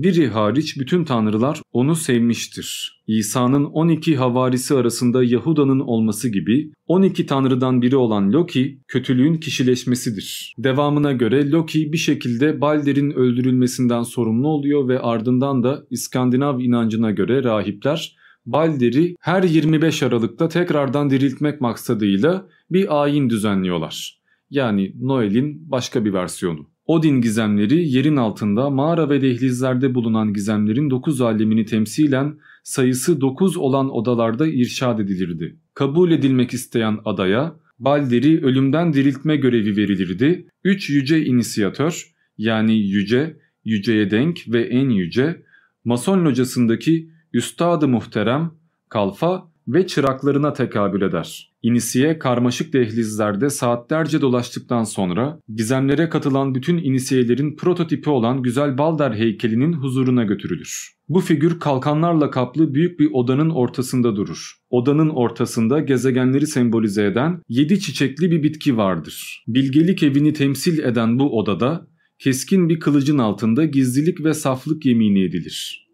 [0.02, 3.00] biri hariç bütün tanrılar onu sevmiştir.
[3.06, 10.54] İsa'nın 12 havarisi arasında Yahuda'nın olması gibi 12 tanrıdan biri olan Loki kötülüğün kişileşmesidir.
[10.58, 17.44] Devamına göre Loki bir şekilde Balder'in öldürülmesinden sorumlu oluyor ve ardından da İskandinav inancına göre
[17.44, 24.20] rahipler Balder'i her 25 Aralık'ta tekrardan diriltmek maksadıyla bir ayin düzenliyorlar.
[24.50, 26.69] Yani Noel'in başka bir versiyonu.
[26.90, 33.90] Odin gizemleri yerin altında mağara ve dehlizlerde bulunan gizemlerin 9 alemini temsilen sayısı 9 olan
[33.90, 35.56] odalarda irşad edilirdi.
[35.74, 40.46] Kabul edilmek isteyen adaya Balder'i ölümden diriltme görevi verilirdi.
[40.64, 45.42] Üç yüce inisiyatör yani yüce, yüceye denk ve en yüce,
[45.84, 48.50] Mason locasındaki Üstad-ı Muhterem,
[48.88, 51.50] Kalfa ve çıraklarına tekabül eder.
[51.62, 59.72] İnisiye karmaşık dehlizlerde saatlerce dolaştıktan sonra gizemlere katılan bütün inisiyelerin prototipi olan Güzel Balder heykelinin
[59.72, 60.90] huzuruna götürülür.
[61.08, 64.52] Bu figür kalkanlarla kaplı büyük bir odanın ortasında durur.
[64.70, 69.44] Odanın ortasında gezegenleri sembolize eden yedi çiçekli bir bitki vardır.
[69.48, 71.86] Bilgelik evini temsil eden bu odada
[72.18, 75.88] keskin bir kılıcın altında gizlilik ve saflık yemini edilir.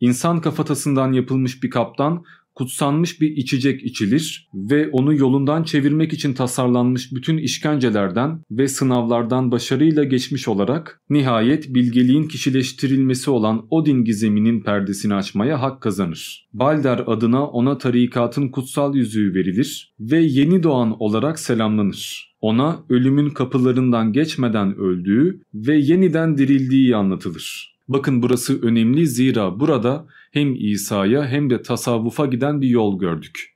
[0.00, 2.24] İnsan kafatasından yapılmış bir kaptan
[2.54, 10.04] kutsanmış bir içecek içilir ve onu yolundan çevirmek için tasarlanmış bütün işkencelerden ve sınavlardan başarıyla
[10.04, 16.48] geçmiş olarak nihayet bilgeliğin kişileştirilmesi olan Odin gizeminin perdesini açmaya hak kazanır.
[16.52, 24.12] Balder adına ona tarikatın kutsal yüzüğü verilir ve yeni doğan olarak selamlanır ona ölümün kapılarından
[24.12, 27.74] geçmeden öldüğü ve yeniden dirildiği anlatılır.
[27.88, 33.54] Bakın burası önemli zira burada hem İsa'ya hem de tasavvufa giden bir yol gördük.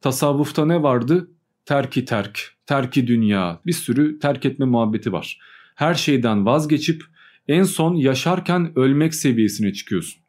[0.00, 1.30] Tasavvufta ne vardı?
[1.64, 5.38] Terki terk, terki dünya, bir sürü terk etme muhabbeti var.
[5.74, 7.02] Her şeyden vazgeçip
[7.48, 10.22] en son yaşarken ölmek seviyesine çıkıyorsun.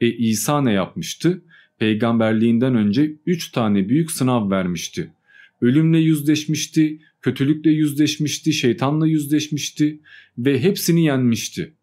[0.00, 1.42] E İsa ne yapmıştı?
[1.78, 5.12] Peygamberliğinden önce 3 tane büyük sınav vermişti.
[5.60, 10.00] Ölümle yüzleşmişti, kötülükle yüzleşmişti, şeytanla yüzleşmişti
[10.38, 11.74] ve hepsini yenmişti.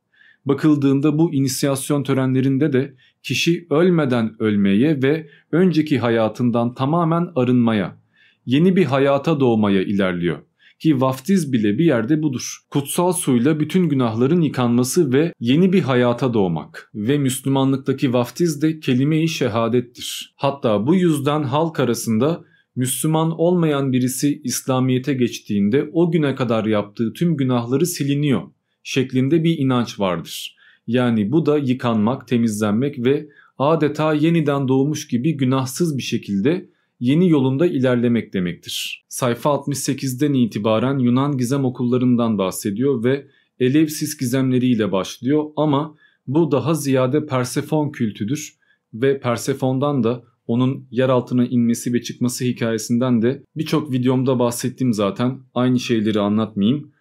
[0.45, 2.93] Bakıldığında bu inisiyasyon törenlerinde de
[3.27, 8.01] kişi ölmeden ölmeye ve önceki hayatından tamamen arınmaya,
[8.45, 10.37] yeni bir hayata doğmaya ilerliyor.
[10.79, 12.57] Ki vaftiz bile bir yerde budur.
[12.69, 16.91] Kutsal suyla bütün günahların yıkanması ve yeni bir hayata doğmak.
[16.95, 20.33] Ve Müslümanlıktaki vaftiz de kelime-i şehadettir.
[20.35, 22.43] Hatta bu yüzden halk arasında
[22.75, 28.41] Müslüman olmayan birisi İslamiyet'e geçtiğinde o güne kadar yaptığı tüm günahları siliniyor
[28.83, 30.56] şeklinde bir inanç vardır.
[30.87, 36.69] Yani bu da yıkanmak, temizlenmek ve adeta yeniden doğmuş gibi günahsız bir şekilde
[36.99, 39.05] yeni yolunda ilerlemek demektir.
[39.09, 43.27] Sayfa 68'den itibaren Yunan gizem okullarından bahsediyor ve
[43.59, 45.95] Elevsis gizemleriyle başlıyor ama
[46.27, 48.57] bu daha ziyade Persefon kültüdür
[48.93, 55.39] ve Persefon'dan da onun yer altına inmesi ve çıkması hikayesinden de birçok videomda bahsettim zaten.
[55.53, 56.91] Aynı şeyleri anlatmayayım.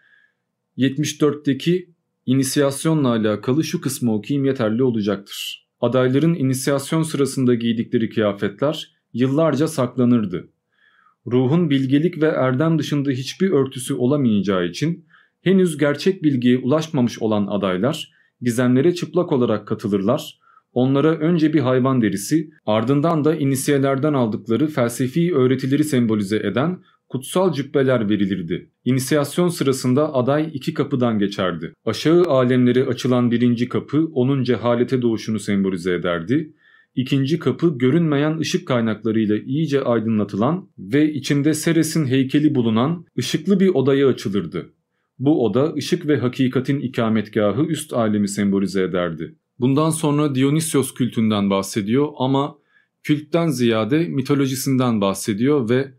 [0.78, 1.95] 74'teki
[2.26, 5.68] İnisiyasyonla alakalı şu kısmı okuyayım yeterli olacaktır.
[5.80, 10.48] Adayların inisiyasyon sırasında giydikleri kıyafetler yıllarca saklanırdı.
[11.26, 15.06] Ruhun bilgelik ve erdem dışında hiçbir örtüsü olamayacağı için
[15.42, 20.38] henüz gerçek bilgiye ulaşmamış olan adaylar gizemlere çıplak olarak katılırlar.
[20.72, 28.08] Onlara önce bir hayvan derisi ardından da inisiyelerden aldıkları felsefi öğretileri sembolize eden kutsal cübbeler
[28.08, 28.70] verilirdi.
[28.86, 31.72] İnisiyasyon sırasında aday iki kapıdan geçerdi.
[31.84, 36.52] Aşağı alemleri açılan birinci kapı onun cehalete doğuşunu sembolize ederdi.
[36.94, 44.08] İkinci kapı görünmeyen ışık kaynaklarıyla iyice aydınlatılan ve içinde Seres'in heykeli bulunan ışıklı bir odaya
[44.08, 44.72] açılırdı.
[45.18, 49.34] Bu oda ışık ve hakikatin ikametgahı üst alemi sembolize ederdi.
[49.60, 52.58] Bundan sonra Dionysios kültünden bahsediyor ama
[53.02, 55.92] kültten ziyade mitolojisinden bahsediyor ve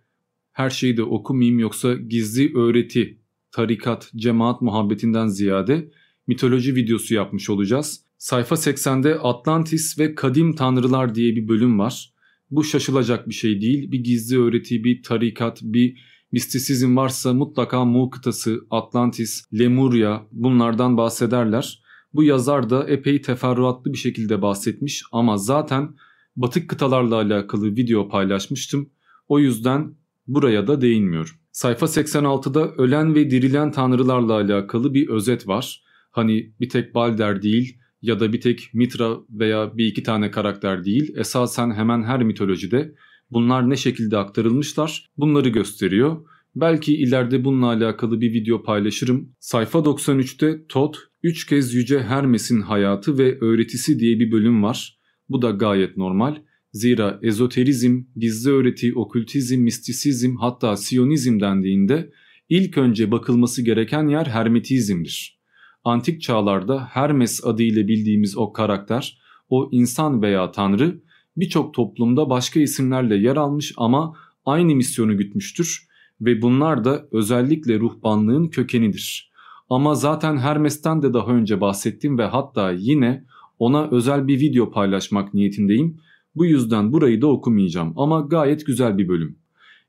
[0.58, 3.20] her şeyi de okumayayım yoksa gizli öğreti,
[3.52, 5.92] tarikat, cemaat muhabbetinden ziyade
[6.28, 8.02] mitoloji videosu yapmış olacağız.
[8.18, 12.14] Sayfa 80'de Atlantis ve Kadim Tanrılar diye bir bölüm var.
[12.52, 13.92] Bu şaşılacak bir şey değil.
[13.92, 15.98] Bir gizli öğreti, bir tarikat, bir
[16.32, 21.84] mistisizm varsa mutlaka Mu kıtası, Atlantis, Lemuria bunlardan bahsederler.
[22.14, 25.96] Bu yazar da epey teferruatlı bir şekilde bahsetmiş ama zaten
[26.36, 28.90] batık kıtalarla alakalı video paylaşmıştım.
[29.28, 29.96] O yüzden
[30.28, 31.36] Buraya da değinmiyorum.
[31.52, 35.84] Sayfa 86'da ölen ve dirilen tanrılarla alakalı bir özet var.
[36.12, 40.86] Hani bir tek Balder değil ya da bir tek Mitra veya bir iki tane karakter
[40.86, 41.14] değil.
[41.18, 42.96] Esasen hemen her mitolojide
[43.32, 46.18] bunlar ne şekilde aktarılmışlar bunları gösteriyor.
[46.56, 49.30] Belki ileride bununla alakalı bir video paylaşırım.
[49.40, 55.00] Sayfa 93'te Tot, 3 kez Yüce Hermes'in hayatı ve öğretisi diye bir bölüm var.
[55.30, 56.36] Bu da gayet normal.
[56.78, 62.12] Zira ezoterizm, gizli öğreti, okültizm, mistisizm hatta siyonizm dendiğinde
[62.50, 65.40] ilk önce bakılması gereken yer hermetizmdir.
[65.84, 69.20] Antik çağlarda Hermes adıyla bildiğimiz o karakter,
[69.50, 71.02] o insan veya tanrı
[71.38, 74.14] birçok toplumda başka isimlerle yer almış ama
[74.46, 75.88] aynı misyonu gütmüştür
[76.22, 79.32] ve bunlar da özellikle ruhbanlığın kökenidir.
[79.70, 83.24] Ama zaten Hermes'ten de daha önce bahsettim ve hatta yine
[83.60, 85.98] ona özel bir video paylaşmak niyetindeyim.
[86.38, 89.40] Bu yüzden burayı da okumayacağım ama gayet güzel bir bölüm.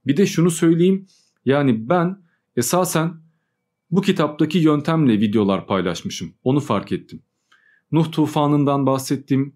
[0.07, 1.07] Bir de şunu söyleyeyim.
[1.45, 2.23] Yani ben
[2.57, 3.15] esasen
[3.91, 6.35] bu kitaptaki yöntemle videolar paylaşmışım.
[6.45, 7.23] Onu fark ettim.
[7.93, 9.55] Nuh tufanından bahsettim.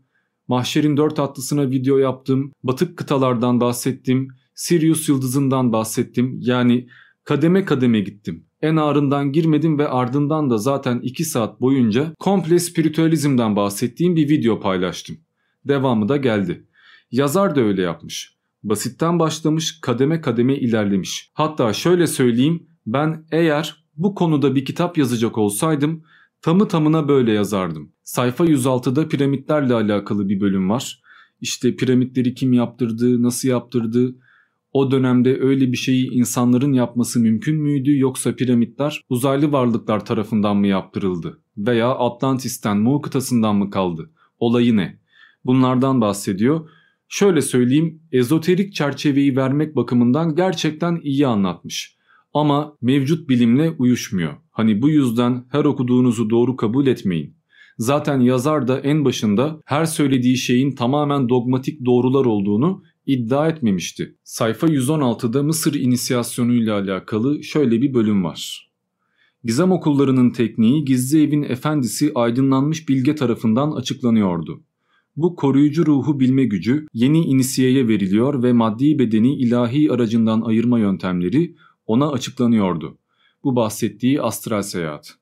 [0.49, 2.53] Mahşerin dört atlısına video yaptım.
[2.63, 4.29] Batık kıtalardan bahsettim.
[4.55, 6.39] Sirius yıldızından bahsettim.
[6.41, 6.89] Yani
[7.25, 8.45] kademe kademe gittim.
[8.63, 14.61] En ağrından girmedim ve ardından da zaten 2 saat boyunca komple spiritüalizmden bahsettiğim bir video
[14.61, 15.17] paylaştım.
[15.65, 16.67] Devamı da geldi.
[17.13, 18.37] Yazar da öyle yapmış.
[18.63, 21.31] Basitten başlamış, kademe kademe ilerlemiş.
[21.35, 26.05] Hatta şöyle söyleyeyim, ben eğer bu konuda bir kitap yazacak olsaydım
[26.43, 27.93] tamı tamına böyle yazardım.
[28.03, 31.03] Sayfa 106'da piramitlerle alakalı bir bölüm var.
[31.41, 34.15] İşte piramitleri kim yaptırdı, nasıl yaptırdı,
[34.73, 40.67] o dönemde öyle bir şeyi insanların yapması mümkün müydü yoksa piramitler uzaylı varlıklar tarafından mı
[40.67, 41.41] yaptırıldı?
[41.57, 44.11] Veya Atlantis'ten, Mu kıtasından mı kaldı?
[44.39, 44.99] Olayı ne?
[45.45, 46.69] Bunlardan bahsediyor.
[47.15, 51.97] Şöyle söyleyeyim, ezoterik çerçeveyi vermek bakımından gerçekten iyi anlatmış.
[52.35, 54.33] Ama mevcut bilimle uyuşmuyor.
[54.51, 57.37] Hani bu yüzden her okuduğunuzu doğru kabul etmeyin.
[57.79, 64.17] Zaten yazar da en başında her söylediği şeyin tamamen dogmatik doğrular olduğunu iddia etmemişti.
[64.25, 68.71] Sayfa 116'da Mısır inisiyasyonu ile alakalı şöyle bir bölüm var.
[69.45, 74.63] Gizem okullarının tekniği gizli evin efendisi aydınlanmış bilge tarafından açıklanıyordu.
[75.17, 81.55] Bu koruyucu ruhu bilme gücü yeni inisiyeye veriliyor ve maddi bedeni ilahi aracından ayırma yöntemleri
[81.87, 82.99] ona açıklanıyordu.
[83.45, 85.22] Bu bahsettiği astral seyahat.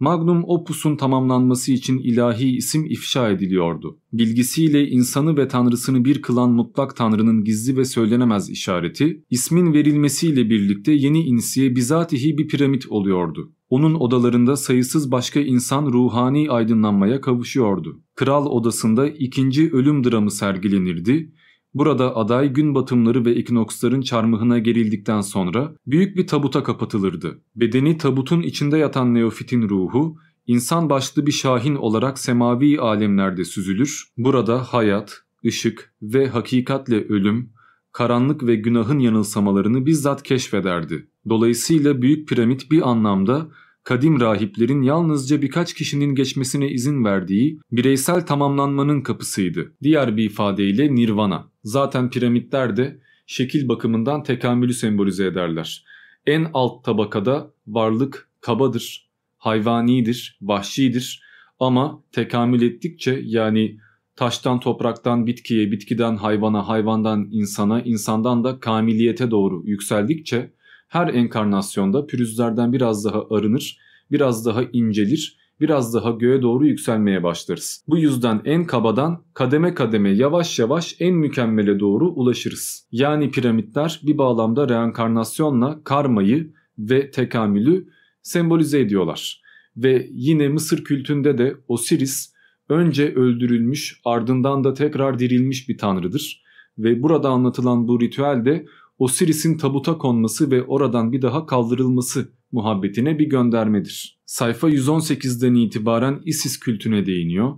[0.00, 3.98] Magnum Opus'un tamamlanması için ilahi isim ifşa ediliyordu.
[4.12, 10.92] Bilgisiyle insanı ve tanrısını bir kılan mutlak tanrının gizli ve söylenemez işareti, ismin verilmesiyle birlikte
[10.92, 13.52] yeni inisiye bizatihi bir piramit oluyordu.
[13.70, 18.00] Onun odalarında sayısız başka insan ruhani aydınlanmaya kavuşuyordu.
[18.14, 21.32] Kral odasında ikinci ölüm dramı sergilenirdi
[21.78, 27.40] Burada aday gün batımları ve ekinoksların çarmıhına gerildikten sonra büyük bir tabuta kapatılırdı.
[27.56, 30.16] Bedeni tabutun içinde yatan neofitin ruhu,
[30.46, 34.12] insan başlı bir şahin olarak semavi alemlerde süzülür.
[34.16, 37.50] Burada hayat, ışık ve hakikatle ölüm,
[37.92, 41.08] karanlık ve günahın yanılsamalarını bizzat keşfederdi.
[41.28, 43.48] Dolayısıyla Büyük Piramit bir anlamda
[43.88, 49.72] kadim rahiplerin yalnızca birkaç kişinin geçmesine izin verdiği bireysel tamamlanmanın kapısıydı.
[49.82, 51.50] Diğer bir ifadeyle nirvana.
[51.64, 55.84] Zaten piramitler de şekil bakımından tekamülü sembolize ederler.
[56.26, 61.22] En alt tabakada varlık kabadır, hayvanidir, vahşidir
[61.60, 63.78] ama tekamül ettikçe yani
[64.16, 70.52] taştan topraktan bitkiye, bitkiden hayvana, hayvandan insana, insandan da kamiliyete doğru yükseldikçe
[70.88, 73.78] her enkarnasyonda pürüzlerden biraz daha arınır,
[74.10, 77.84] biraz daha incelir, biraz daha göğe doğru yükselmeye başlarız.
[77.88, 82.88] Bu yüzden en kabadan kademe kademe yavaş yavaş en mükemmele doğru ulaşırız.
[82.92, 87.88] Yani piramitler bir bağlamda reenkarnasyonla karmayı ve tekamülü
[88.22, 89.42] sembolize ediyorlar.
[89.76, 92.34] Ve yine Mısır kültünde de Osiris
[92.68, 96.42] önce öldürülmüş ardından da tekrar dirilmiş bir tanrıdır.
[96.78, 98.66] Ve burada anlatılan bu ritüel de
[98.98, 104.18] Osiris'in tabuta konması ve oradan bir daha kaldırılması muhabbetine bir göndermedir.
[104.26, 107.56] Sayfa 118'den itibaren Isis kültüne değiniyor.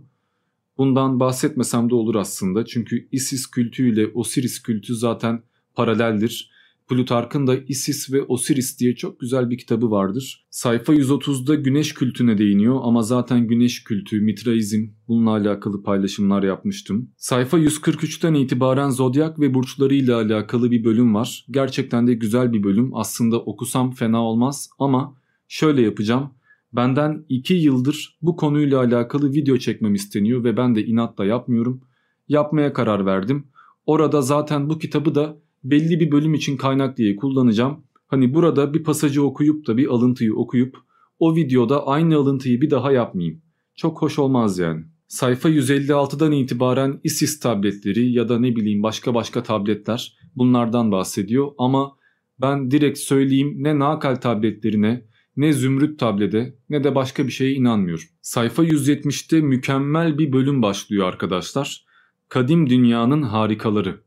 [0.78, 5.42] Bundan bahsetmesem de olur aslında çünkü Isis kültüyle Osiris kültü zaten
[5.74, 6.50] paraleldir.
[6.90, 10.46] Plutark'ın da Isis ve Osiris diye çok güzel bir kitabı vardır.
[10.50, 17.10] Sayfa 130'da güneş kültüne değiniyor ama zaten güneş kültü, mitraizm bununla alakalı paylaşımlar yapmıştım.
[17.16, 21.46] Sayfa 143'ten itibaren zodyak ve burçlarıyla alakalı bir bölüm var.
[21.50, 22.96] Gerçekten de güzel bir bölüm.
[22.96, 25.16] Aslında okusam fena olmaz ama
[25.48, 26.30] şöyle yapacağım.
[26.72, 31.80] Benden 2 yıldır bu konuyla alakalı video çekmem isteniyor ve ben de inatla yapmıyorum.
[32.28, 33.46] Yapmaya karar verdim.
[33.86, 37.84] Orada zaten bu kitabı da belli bir bölüm için kaynak diye kullanacağım.
[38.06, 40.76] Hani burada bir pasajı okuyup da bir alıntıyı okuyup
[41.18, 43.42] o videoda aynı alıntıyı bir daha yapmayayım.
[43.76, 44.84] Çok hoş olmaz yani.
[45.08, 51.96] Sayfa 156'dan itibaren ISIS tabletleri ya da ne bileyim başka başka tabletler bunlardan bahsediyor ama
[52.40, 55.04] ben direkt söyleyeyim ne nakal tabletlerine
[55.36, 58.04] ne zümrüt tablede ne de başka bir şeye inanmıyorum.
[58.22, 61.84] Sayfa 170'te mükemmel bir bölüm başlıyor arkadaşlar.
[62.28, 64.00] Kadim dünyanın harikaları.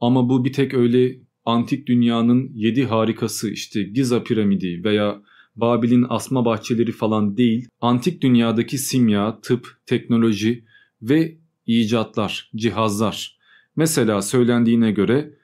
[0.00, 5.22] Ama bu bir tek öyle antik dünyanın yedi harikası işte Giza piramidi veya
[5.56, 7.68] Babil'in asma bahçeleri falan değil.
[7.80, 10.64] Antik dünyadaki simya, tıp, teknoloji
[11.02, 13.38] ve icatlar, cihazlar.
[13.76, 15.34] Mesela söylendiğine göre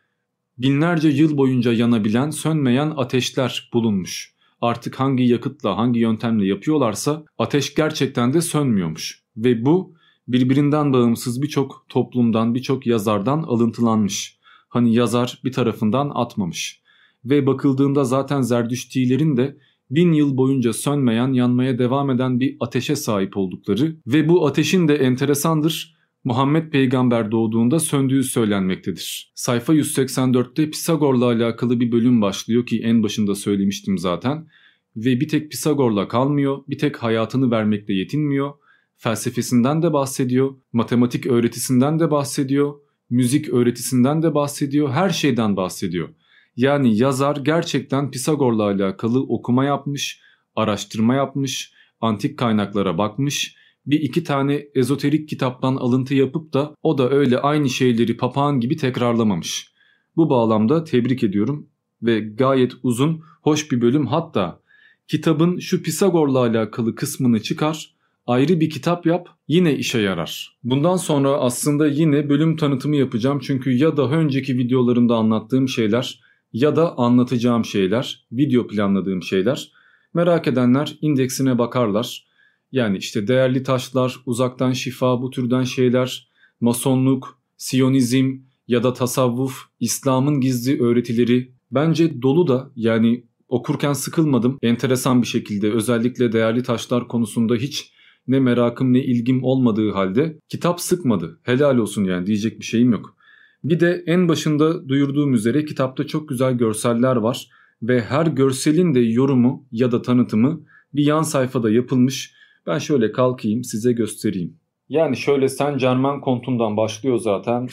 [0.59, 4.35] binlerce yıl boyunca yanabilen sönmeyen ateşler bulunmuş.
[4.61, 9.23] artık hangi yakıtla hangi yöntemle yapıyorlarsa ateş gerçekten de sönmüyormuş.
[9.37, 9.95] Ve bu
[10.29, 14.34] birbirinden bağımsız birçok toplumdan birçok yazardan alıntılanmış.
[14.75, 16.83] Hani yazar bir tarafından atmamış.
[17.25, 19.57] Ve bakıldığında zaten Zerdüştilerin de
[19.91, 24.95] bin yıl boyunca sönmeyen, yanmaya devam eden bir ateşe sahip oldukları ve bu ateşin de
[24.95, 29.33] enteresandır Muhammed peygamber doğduğunda söndüğü söylenmektedir.
[29.35, 34.49] Sayfa 184'te Pisagor'la alakalı bir bölüm başlıyor ki en başında söylemiştim zaten.
[34.97, 38.53] Ve bir tek Pisagor'la kalmıyor, bir tek hayatını vermekle yetinmiyor.
[38.97, 42.84] Felsefesinden de bahsediyor, matematik öğretisinden de bahsediyor,
[43.15, 46.09] müzik öğretisinden de bahsediyor, her şeyden bahsediyor.
[46.57, 50.21] Yani yazar gerçekten Pisagor'la alakalı okuma yapmış,
[50.57, 53.57] araştırma yapmış, antik kaynaklara bakmış,
[53.87, 58.77] bir iki tane ezoterik kitaptan alıntı yapıp da o da öyle aynı şeyleri papağan gibi
[58.77, 59.73] tekrarlamamış.
[60.17, 61.69] Bu bağlamda tebrik ediyorum
[62.03, 64.61] ve gayet uzun, hoş bir bölüm hatta
[65.09, 67.94] kitabın şu Pisagor'la alakalı kısmını çıkar,
[68.27, 70.59] ayrı bir kitap yap yine işe yarar.
[70.65, 76.21] Bundan sonra aslında yine bölüm tanıtımı yapacağım çünkü ya daha önceki videolarımda anlattığım şeyler
[76.53, 79.73] ya da anlatacağım şeyler, video planladığım şeyler.
[80.15, 82.27] Merak edenler indeksine bakarlar.
[82.73, 86.29] Yani işte değerli taşlar, uzaktan şifa bu türden şeyler,
[86.61, 88.37] masonluk, siyonizm
[88.69, 94.59] ya da tasavvuf, İslam'ın gizli öğretileri bence dolu da yani okurken sıkılmadım.
[94.63, 97.94] Enteresan bir şekilde özellikle değerli taşlar konusunda hiç
[98.29, 101.39] ne merakım ne ilgim olmadığı halde kitap sıkmadı.
[101.43, 103.17] Helal olsun yani diyecek bir şeyim yok.
[103.65, 107.49] Bir de en başında duyurduğum üzere kitapta çok güzel görseller var
[107.83, 110.61] ve her görselin de yorumu ya da tanıtımı
[110.95, 112.35] bir yan sayfada yapılmış.
[112.67, 114.57] Ben şöyle kalkayım size göstereyim.
[114.89, 117.69] Yani şöyle Saint Germain kontundan başlıyor zaten.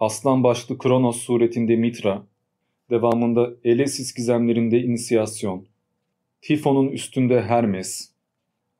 [0.00, 2.26] Aslan başlı Kronos suretinde Mitra.
[2.90, 5.66] Devamında Elesis gizemlerinde inisiyasyon.
[6.42, 8.09] Tifon'un üstünde Hermes.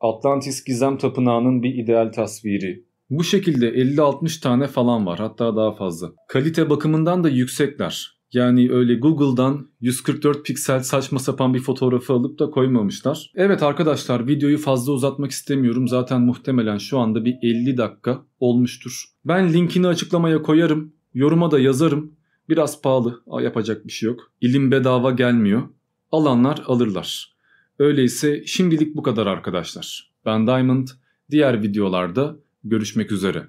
[0.00, 2.84] Atlantis gizem tapınağının bir ideal tasviri.
[3.10, 6.12] Bu şekilde 50-60 tane falan var hatta daha fazla.
[6.28, 8.20] Kalite bakımından da yüksekler.
[8.32, 13.32] Yani öyle Google'dan 144 piksel saçma sapan bir fotoğrafı alıp da koymamışlar.
[13.34, 15.88] Evet arkadaşlar videoyu fazla uzatmak istemiyorum.
[15.88, 19.04] Zaten muhtemelen şu anda bir 50 dakika olmuştur.
[19.24, 20.92] Ben linkini açıklamaya koyarım.
[21.14, 22.12] Yoruma da yazarım.
[22.48, 23.22] Biraz pahalı.
[23.42, 24.32] Yapacak bir şey yok.
[24.40, 25.62] İlim bedava gelmiyor.
[26.12, 27.36] Alanlar alırlar.
[27.80, 30.12] Öyleyse şimdilik bu kadar arkadaşlar.
[30.26, 30.88] Ben Diamond.
[31.30, 33.46] Diğer videolarda Görüşmek üzere.